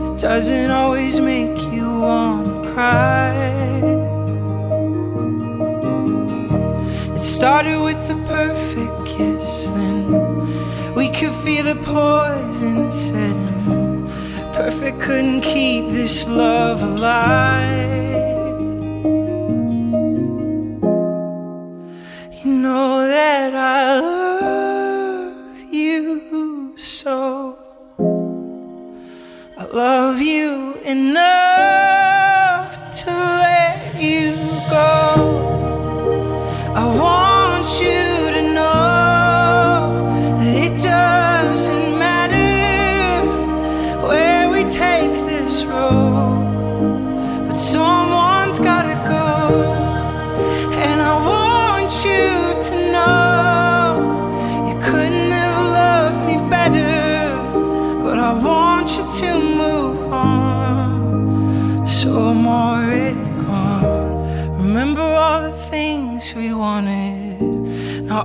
[0.00, 4.09] that doesn't always make you want to cry.
[7.20, 14.08] It started with the perfect kiss, then we could feel the poison setting.
[14.54, 17.92] Perfect couldn't keep this love alive.
[22.42, 27.58] You know that I love you so.
[29.58, 31.49] I love you enough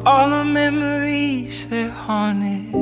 [0.05, 2.73] all the memories they're haunted.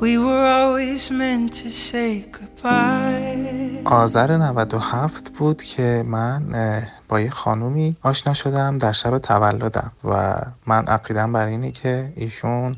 [0.00, 3.82] We were always meant to say goodbye.
[3.84, 6.42] آذر 97 بود که من
[7.08, 10.36] با یه خانومی آشنا شدم در شب تولدم و
[10.66, 12.74] من عقیدم بر اینه که ایشون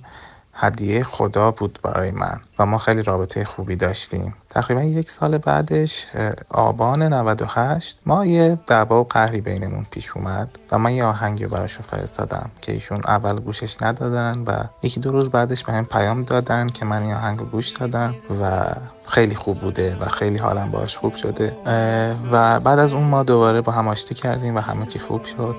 [0.57, 4.35] هدیه خدا بود برای من و ما خیلی رابطه خوبی داشتیم.
[4.51, 6.07] تقریبا یک سال بعدش
[6.51, 11.51] آبان 98 ما یه دعوا و قهری بینمون پیش اومد و من یه آهنگی رو
[11.51, 16.23] براشون فرستادم که ایشون اول گوشش ندادن و یکی دو روز بعدش به هم پیام
[16.23, 18.65] دادن که من این آهنگ رو گوش دادم و
[19.07, 21.57] خیلی خوب بوده و خیلی حالم باش خوب شده.
[22.33, 25.57] و بعد از اون ما دوباره با هم آشتی کردیم و همه چی خوب شد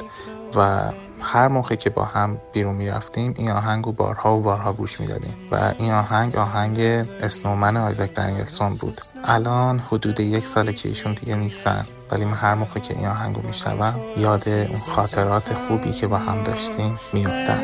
[0.56, 0.82] و
[1.22, 5.34] هر موقع که با هم بیرون می‌رفتیم این آهنگ رو بارها و بارها گوش می‌دادیم
[5.52, 6.80] و این آهنگ آهنگ
[7.22, 9.02] اسنومن آیزاک دنیلسون بود.
[9.24, 13.36] الان حدود یک ساله که ایشون دیگه نیستن ولی من هر موقع که این آهنگ
[13.36, 17.60] رو میشنوم یاد اون خاطرات خوبی که با هم داشتیم میفتم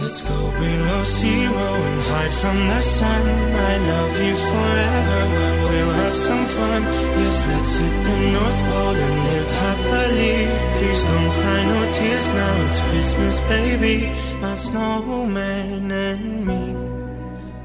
[0.00, 3.26] Let's go below zero and hide from the sun.
[3.70, 6.82] I love you forever we'll have some fun.
[7.22, 10.36] Yes, let's hit the North Pole and live happily.
[10.76, 12.54] Please don't cry, no tears now.
[12.68, 13.96] It's Christmas, baby.
[14.40, 16.62] My snowman and me.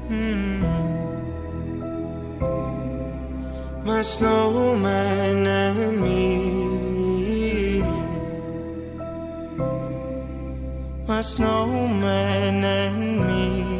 [0.08, 0.60] Mm.
[3.84, 6.51] My snowman and me.
[11.22, 13.72] My snowman and me.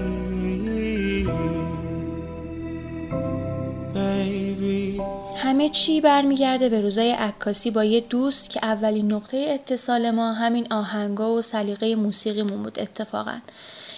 [5.37, 10.73] همه چی برمیگرده به روزای عکاسی با یه دوست که اولین نقطه اتصال ما همین
[10.73, 13.39] آهنگا و سلیقه موسیقیمون بود اتفاقا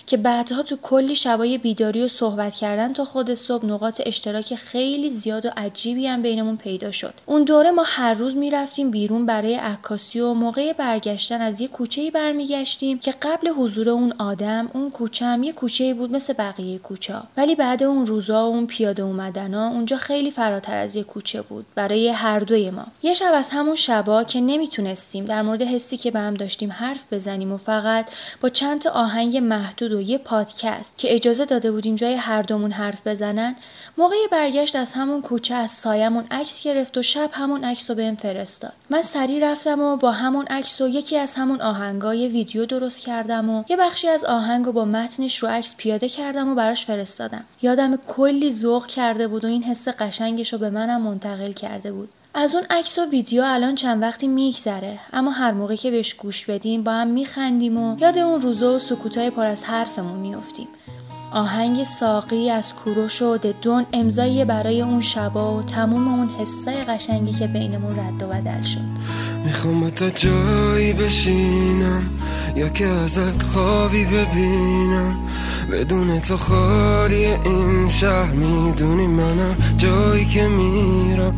[0.07, 5.11] که بعدها تو کلی شبای بیداری و صحبت کردن تا خود صبح نقاط اشتراک خیلی
[5.11, 7.15] زیاد و عجیبی هم بینمون پیدا شد.
[7.27, 12.11] اون دوره ما هر روز می‌رفتیم بیرون برای عکاسی و موقع برگشتن از یه کوچه
[12.11, 17.15] برمیگشتیم که قبل حضور اون آدم اون کوچه هم یه کوچه بود مثل بقیه کوچه
[17.37, 21.67] ولی بعد اون روزا و اون پیاده اومدنا اونجا خیلی فراتر از یه کوچه بود
[21.75, 22.87] برای هر دوی ما.
[23.03, 27.05] یه شب از همون شبا که نمی‌تونستیم در مورد حسی که به هم داشتیم حرف
[27.13, 31.95] بزنیم و فقط با چند تا آهنگ محدود و یه پادکست که اجازه داده بودیم
[31.95, 33.57] جای هر دومون حرف بزنن
[33.99, 38.15] موقع برگشت از همون کوچه از سایمون عکس گرفت و شب همون عکس رو بهم
[38.15, 38.73] فرستاد.
[38.91, 43.51] من سریع رفتم و با همون عکس و یکی از همون آهنگای ویدیو درست کردم
[43.51, 47.45] و یه بخشی از آهنگ رو با متنش رو عکس پیاده کردم و براش فرستادم.
[47.63, 52.09] یادم کلی ذوق کرده بود و این حس قشنگش رو به منم منتقل کرده بود.
[52.37, 54.99] از اون عکس و ویدیو الان چند وقتی میگذره.
[55.13, 58.79] اما هر موقع که بهش گوش بدیم با هم میخندیم و یاد اون روزا و
[58.79, 60.69] سکوتای پر از حرفمون میافتیم.
[61.33, 67.33] آهنگ ساقی از کوروش و دون امضایی برای اون شبا و تموم اون حسای قشنگی
[67.33, 68.81] که بینمون رد و بدل شد.
[69.45, 72.11] می‌خوام با تا جایی بشینم
[72.57, 75.17] یا که ازت خوابی ببینم.
[75.73, 81.35] بدون تو خالی این شهر می‌دونی منم جایی که میرم.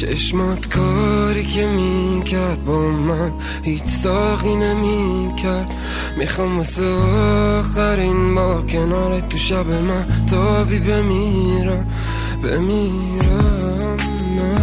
[0.00, 3.32] چشمات کاری که می‌کرد با من
[3.62, 5.74] هیچ ساقی نمی‌کرد.
[6.18, 6.84] می‌خوام واسه
[7.58, 11.86] آخرین با کنار تو شب من تابی بمیرم
[12.42, 13.96] بمیرم.
[14.36, 14.58] نه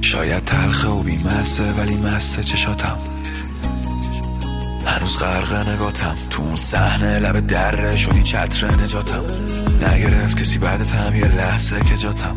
[0.00, 3.11] شاید تلخه و بیمسته ولی مسته چشاتم.
[4.92, 6.14] هنوز غرق نگاتم.
[6.30, 9.24] تو اون صحنه لب دره شدی چتر نجاتم.
[9.82, 12.36] نگرفت کسی بعدتم یه لحظه که جاتم.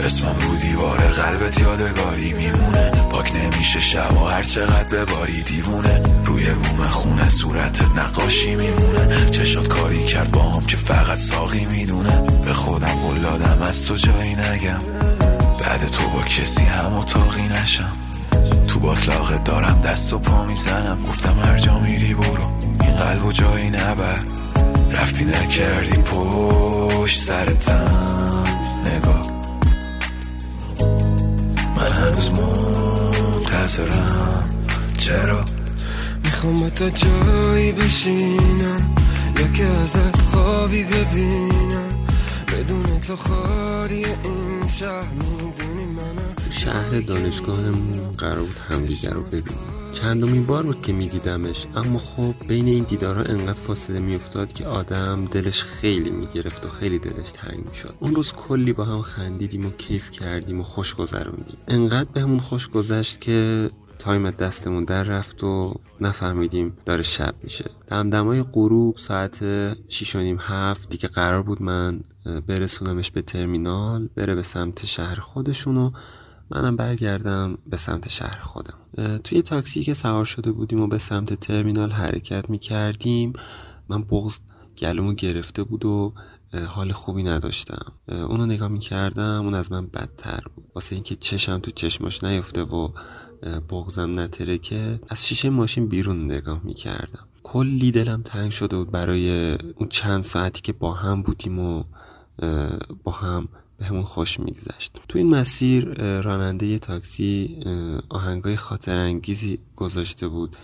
[0.00, 2.90] اسمم رو دیوار قلبت یادگاری میمونه.
[2.90, 6.02] پاک نمیشه شب و هر چقدر بباری دیوونه.
[6.24, 9.30] روی بوم خونه صورتت نقاشی میمونه.
[9.30, 12.20] چشات کاری کرد با هم که فقط ساقی می‌دونه.
[12.20, 13.26] به خودم قول
[13.62, 14.80] از تو جایی نگم.
[15.60, 17.90] بعد تو با کسی هم اتاقی نشم.
[18.76, 21.02] تو باطلاقت دارم دست و پا می‌زنم.
[21.02, 22.52] گفتم هر جا میری برو.
[22.80, 24.18] این قلب و جایی نبر.
[24.90, 28.44] رفتی نکردی پشت سرتم
[28.84, 29.22] نگاه.
[31.76, 32.30] من هنوز
[33.30, 34.48] منتظرم.
[34.98, 35.44] چرا؟
[36.24, 38.94] می‌خوام با تا جایی بشینم.
[39.38, 41.85] یا که ازت خوابی ببینم.
[42.52, 46.36] بدون تو خالی این شهر می‌دونی منم.
[46.50, 49.76] شهر دانشگاهمون قرار بود همدیگر رو ببینیم.
[49.92, 55.24] چندمین بار بود که میدیدمش اما خب بین این دیدارها انقدر فاصله میافتاد که آدم
[55.24, 57.94] دلش خیلی می‌گرفت و خیلی دلش تنگ می‌شد.
[58.00, 61.56] اون روز کلی با هم خندیدیم و کیف کردیم و خوش گذروندیم.
[61.68, 63.70] انقدر بهمون خوش گذشت که
[64.06, 67.70] تایم دستمون در رفت و نفهمیدیم داره شب میشه.
[67.86, 69.44] دمدمای غروب ساعت
[69.88, 72.00] 6 و نیم هفت دیگه قرار بود من
[72.46, 75.90] برسونمش به ترمینال بره به سمت شهر خودشون و
[76.50, 78.78] منم برگردم به سمت شهر خودم.
[79.24, 83.32] توی تاکسی که سوار شده بودیم و به سمت ترمینال حرکت می‌کردیم
[83.88, 84.38] من بغز
[84.78, 86.14] گلومو گرفته بود و
[86.68, 87.92] حال خوبی نداشتم.
[88.08, 90.64] اونو نگاه می‌کردم اون از من بدتر بود.
[90.74, 92.88] واسه اینکه چشم تو چشماش نیفته و
[93.70, 97.28] بغزم نترکه از شیشه ماشین بیرون نگاه می‌کردم.
[97.42, 101.84] کلی دلم تنگ شده بود برای اون چند ساعتی که با هم بودیم و
[103.04, 104.92] با هم به همون خوش میگذشت.
[105.08, 105.84] تو این مسیر
[106.20, 107.60] راننده تاکسی
[108.08, 110.56] آهنگای خاطر انگیزی گذاشته بود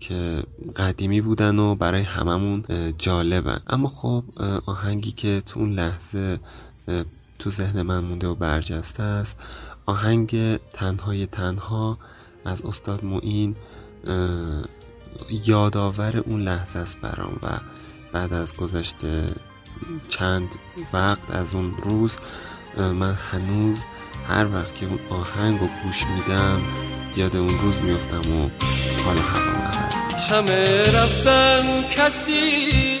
[0.00, 0.42] که
[0.76, 2.64] قدیمی بودن و برای هممون
[2.98, 3.60] جالبن.
[3.66, 4.24] اما خب
[4.66, 6.38] آهنگی که تو اون لحظه
[7.38, 9.36] تو ذهن من مونده و برجسته است
[9.86, 11.98] آهنگ تنهای تنها
[12.44, 13.54] از استاد معین
[15.46, 17.48] یادآور اون لحظه است برام و
[18.12, 19.34] بعد از گذشته
[20.08, 20.48] چند
[20.92, 22.18] وقت از اون روز
[22.76, 23.84] من هنوز
[24.26, 26.60] هر وقت که اون آهنگ رو گوش میدم
[27.16, 28.50] یاد اون روز میفتم و
[29.04, 33.00] حالا هوا میشه همه رفتن کسی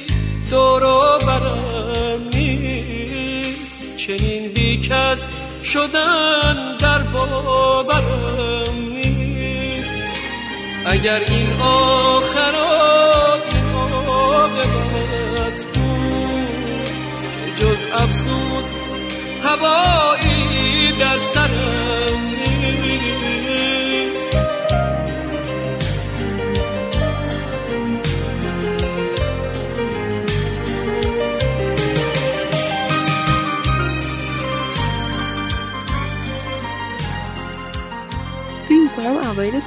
[0.50, 3.96] دورو برم نیست.
[3.96, 5.24] چنین بیکس
[5.64, 8.89] شدن در نیست
[10.86, 13.54] اگر این آخرات
[14.08, 16.86] عاقبت بود
[17.46, 18.66] که جز افسوس
[19.44, 22.19] هوایی در سرم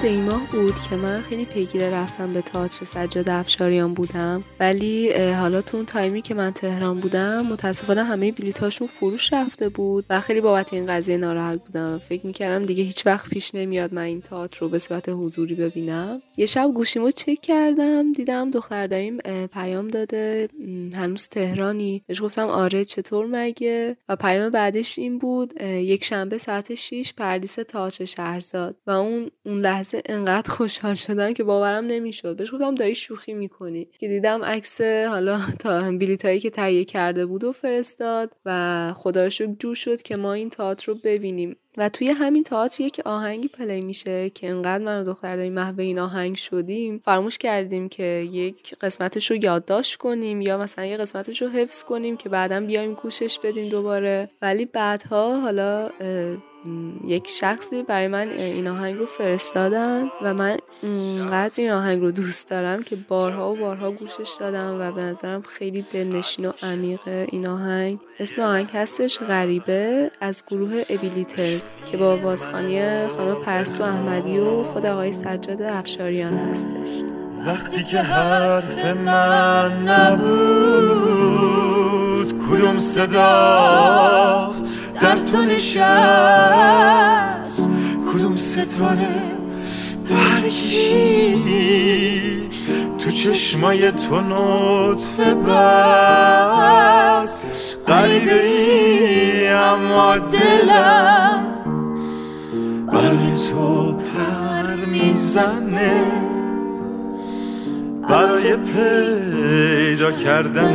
[0.02, 4.44] دیماه بود که من خیلی پیگیر رفتم به تئاتر سجاد افشاریان بودم.
[4.60, 10.06] ولی حالا تو اون تایمی که من تهران بودم متاسفانه همه بلیتاشون فروش رفته بود
[10.10, 12.02] و خیلی بابت این قضیه ناراحت بودم.
[12.10, 16.22] فکر می‌کردم دیگه هیچ وقت پیش نمیاد من این تئاتر رو به صورت حضوری ببینم.
[16.38, 19.18] یه شب گوشیمو چک کردم دیدم دختر داییم
[19.48, 20.50] پیام داده
[20.96, 22.04] هنوز تهرانی.
[22.08, 27.56] بهش گفتم آره چطور مگه؟ و پیام بعدش این بود یک شنبه ساعت 6 پردیس
[27.56, 28.76] تئاتر شهرزاد.
[28.88, 32.38] و اون اون لحظه انقدر خوشحال شدم که باورم نمی‌شد.
[32.38, 33.88] بهش گفتم داری شوخی می‌کنی.
[34.00, 39.28] که دیدم عکس حالا تا بلیتایی که تهیه کرده بود و فرستاد و خدا
[39.64, 41.56] رو شد که ما این تئاتر رو ببینیم.
[41.78, 45.80] و توی همین تئاتر یک آهنگی پلی میشه که انقدر من و دختر داریم محو
[45.80, 47.02] این آهنگ شدیم.
[47.06, 52.18] فراموش کردیم که یک قسمتش رو یادداشت کنیم یا مثلا یه قسمتش رو حفظ کنیم
[52.18, 54.30] که بعدا بیایم گوشش بدیم دوباره.
[54.42, 55.90] ولی بعدها حالا
[57.08, 62.50] یک شخصی برای من این آهنگ رو فرستادن و من اونقدر این آهنگ رو دوست
[62.50, 67.48] دارم که بارها و بارها گوشش دادم و به نظرم خیلی دلنشین و عمیق این
[67.48, 68.00] آهنگ.
[68.20, 74.86] اسم آهنگ هستش غریبه از گروه ابیلیترز که با بازخانی خانم پرستو احمدی و خود
[74.86, 77.04] آقای سجاد افشاریان هستش.
[77.48, 81.24] وقتی که حرف من نبود
[82.50, 84.54] کدوم صدا
[85.02, 86.92] در تو نشست
[88.14, 89.08] کدوم ستاره
[90.10, 91.44] پرشید
[93.00, 96.28] تو چشمای تو نطفه بست.
[97.88, 101.46] غریبه ای اما دلم
[102.88, 106.06] برای تو پر می‌زنه.
[108.10, 110.74] برای پیدا کردنت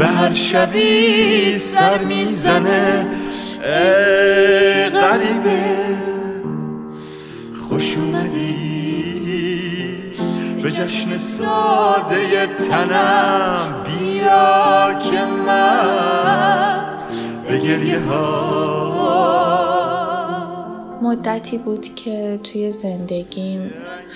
[0.00, 3.06] به هر شبی سر می‌زنه.
[3.64, 5.60] ای غریبه
[7.68, 8.54] خوش اومدی.
[10.62, 16.84] به جشن ساده تنم بیا که من
[17.48, 18.89] به گریه ها
[21.02, 23.72] مدتی بود که توی زندگیم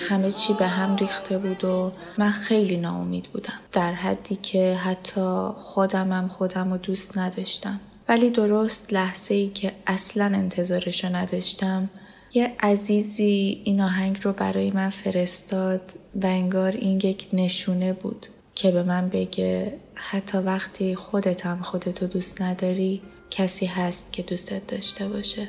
[0.09, 3.59] همه چی به هم ریخته بود و من خیلی ناامید بودم.
[3.71, 7.79] در حدی که حتی خودمم خودم رو دوست نداشتم.
[8.09, 11.89] ولی درست لحظه ای که اصلا انتظارشو نداشتم
[12.33, 15.81] یه عزیزی این آهنگ رو برای من فرستاد
[16.21, 22.07] و انگار این یک نشونه بود که به من بگه حتی وقتی خودت هم خودتو
[22.07, 25.47] دوست نداری کسی هست که دوستت داشته باشه.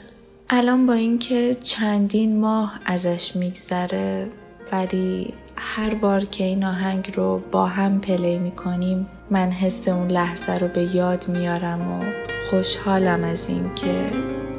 [0.51, 4.29] الان با اینکه چندین ماه ازش میگذره
[4.73, 10.59] ولی هر بار که این آهنگ رو با هم پلی می‌کنیم من حس اون لحظه
[10.59, 12.05] رو به یاد میارم و
[12.51, 14.11] خوشحالم از اینکه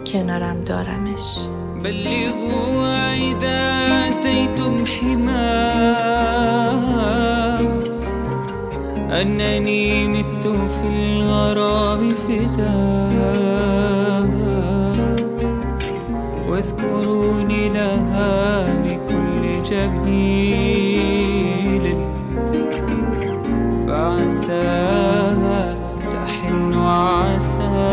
[0.06, 1.38] کنارم دارمش.
[1.84, 2.88] بلغوا
[10.08, 13.97] مت في الغرام فداء
[16.58, 21.18] واذكروني لها بكل جميل.
[23.88, 25.78] فعساها
[26.12, 27.88] تحن عساها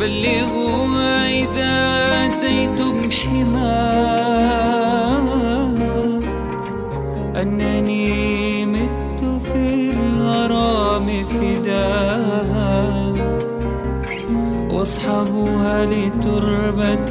[0.00, 0.86] بلغوا
[1.28, 2.03] إذا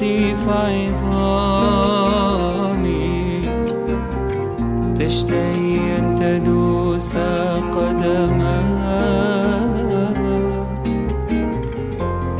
[0.03, 1.93] لتربتي فعظامي
[4.99, 7.15] تشتهي أن تدوس
[7.75, 8.63] قدمها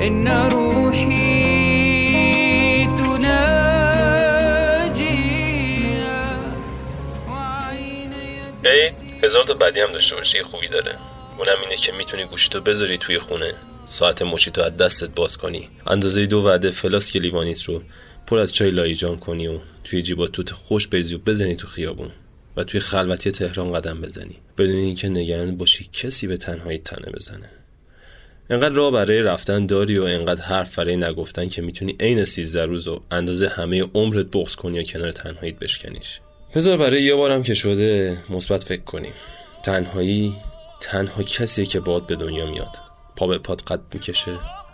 [0.08, 1.24] إن روحي
[2.98, 4.34] تناجي
[8.66, 8.92] ای
[9.24, 10.98] هزار تا بدی هم داشته باشی خوبی داره.
[11.38, 13.54] اونم اینه که می‌تونی گوشیتو بذاری توی خونه.
[13.94, 15.70] ساعت مشیتو از دستت باز کنی.
[15.88, 17.84] اندازه دو وعده فلاسک لیوانیت رو
[18.28, 22.10] پر از چای لایجان کنی و توی جیبات توت خوش بریزی و بزنی تو خیابون
[22.58, 24.36] و توی خلوتی تهران قدم بزنی.
[24.58, 27.50] بدون اینکه نگران باشی کسی به تنهایی تنه بزنه.
[28.50, 32.88] انقدر راه برای رفتن داری و انقدر حرف برای نگفتن که می‌تونی عین 13 روز
[32.88, 36.20] و اندازه همه عمرت بغض کنی یا کنار تنهاییت بشکنیش.
[36.56, 39.14] بذار برای یه بارم که شده مثبت فکر کنیم.
[39.64, 40.34] تنهایی
[40.82, 42.93] تنها کسیه که باد به دنیا میاد.
[43.16, 44.32] پا به پات قد می‌کشه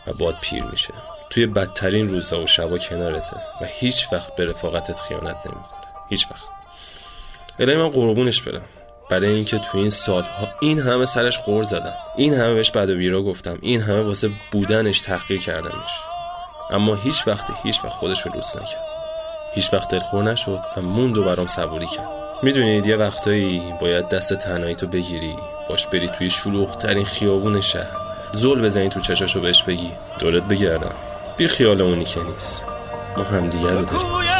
[0.07, 0.93] و باد پیر میشه.
[1.29, 5.79] توی بدترین روزا و شبا کنارته و هیچ وقت به رفاقتت خیانت نمی‌کنه.
[6.09, 6.49] هیچ وقت.
[7.59, 8.61] الهی من قربونش برم.
[9.09, 11.93] برای اینکه تو این سالها این همه سرش قور زدم.
[12.17, 13.57] این همه بهش بد و بیرا گفتم.
[13.61, 15.89] این همه واسه بودنش تحقیر کردمش.
[16.71, 18.85] اما هیچ وقت هیچ وقت خودش رو دوست نکرد.
[19.53, 22.09] هیچ وقت دلخور نشد و موند و برام صبوری کرد.
[22.43, 25.35] می‌دونید یه وقتایی باید دست تنهایی تو بگیری
[25.69, 28.08] باش بری توی شلوغ ترین خیابون شهر.
[28.31, 29.91] زل بزنی تو چشاشو بهش بگی.
[30.19, 30.95] دورت بگردم.
[31.37, 32.65] بی خیال اونی که نیست.
[33.17, 34.38] ما همدیگه رو داریم.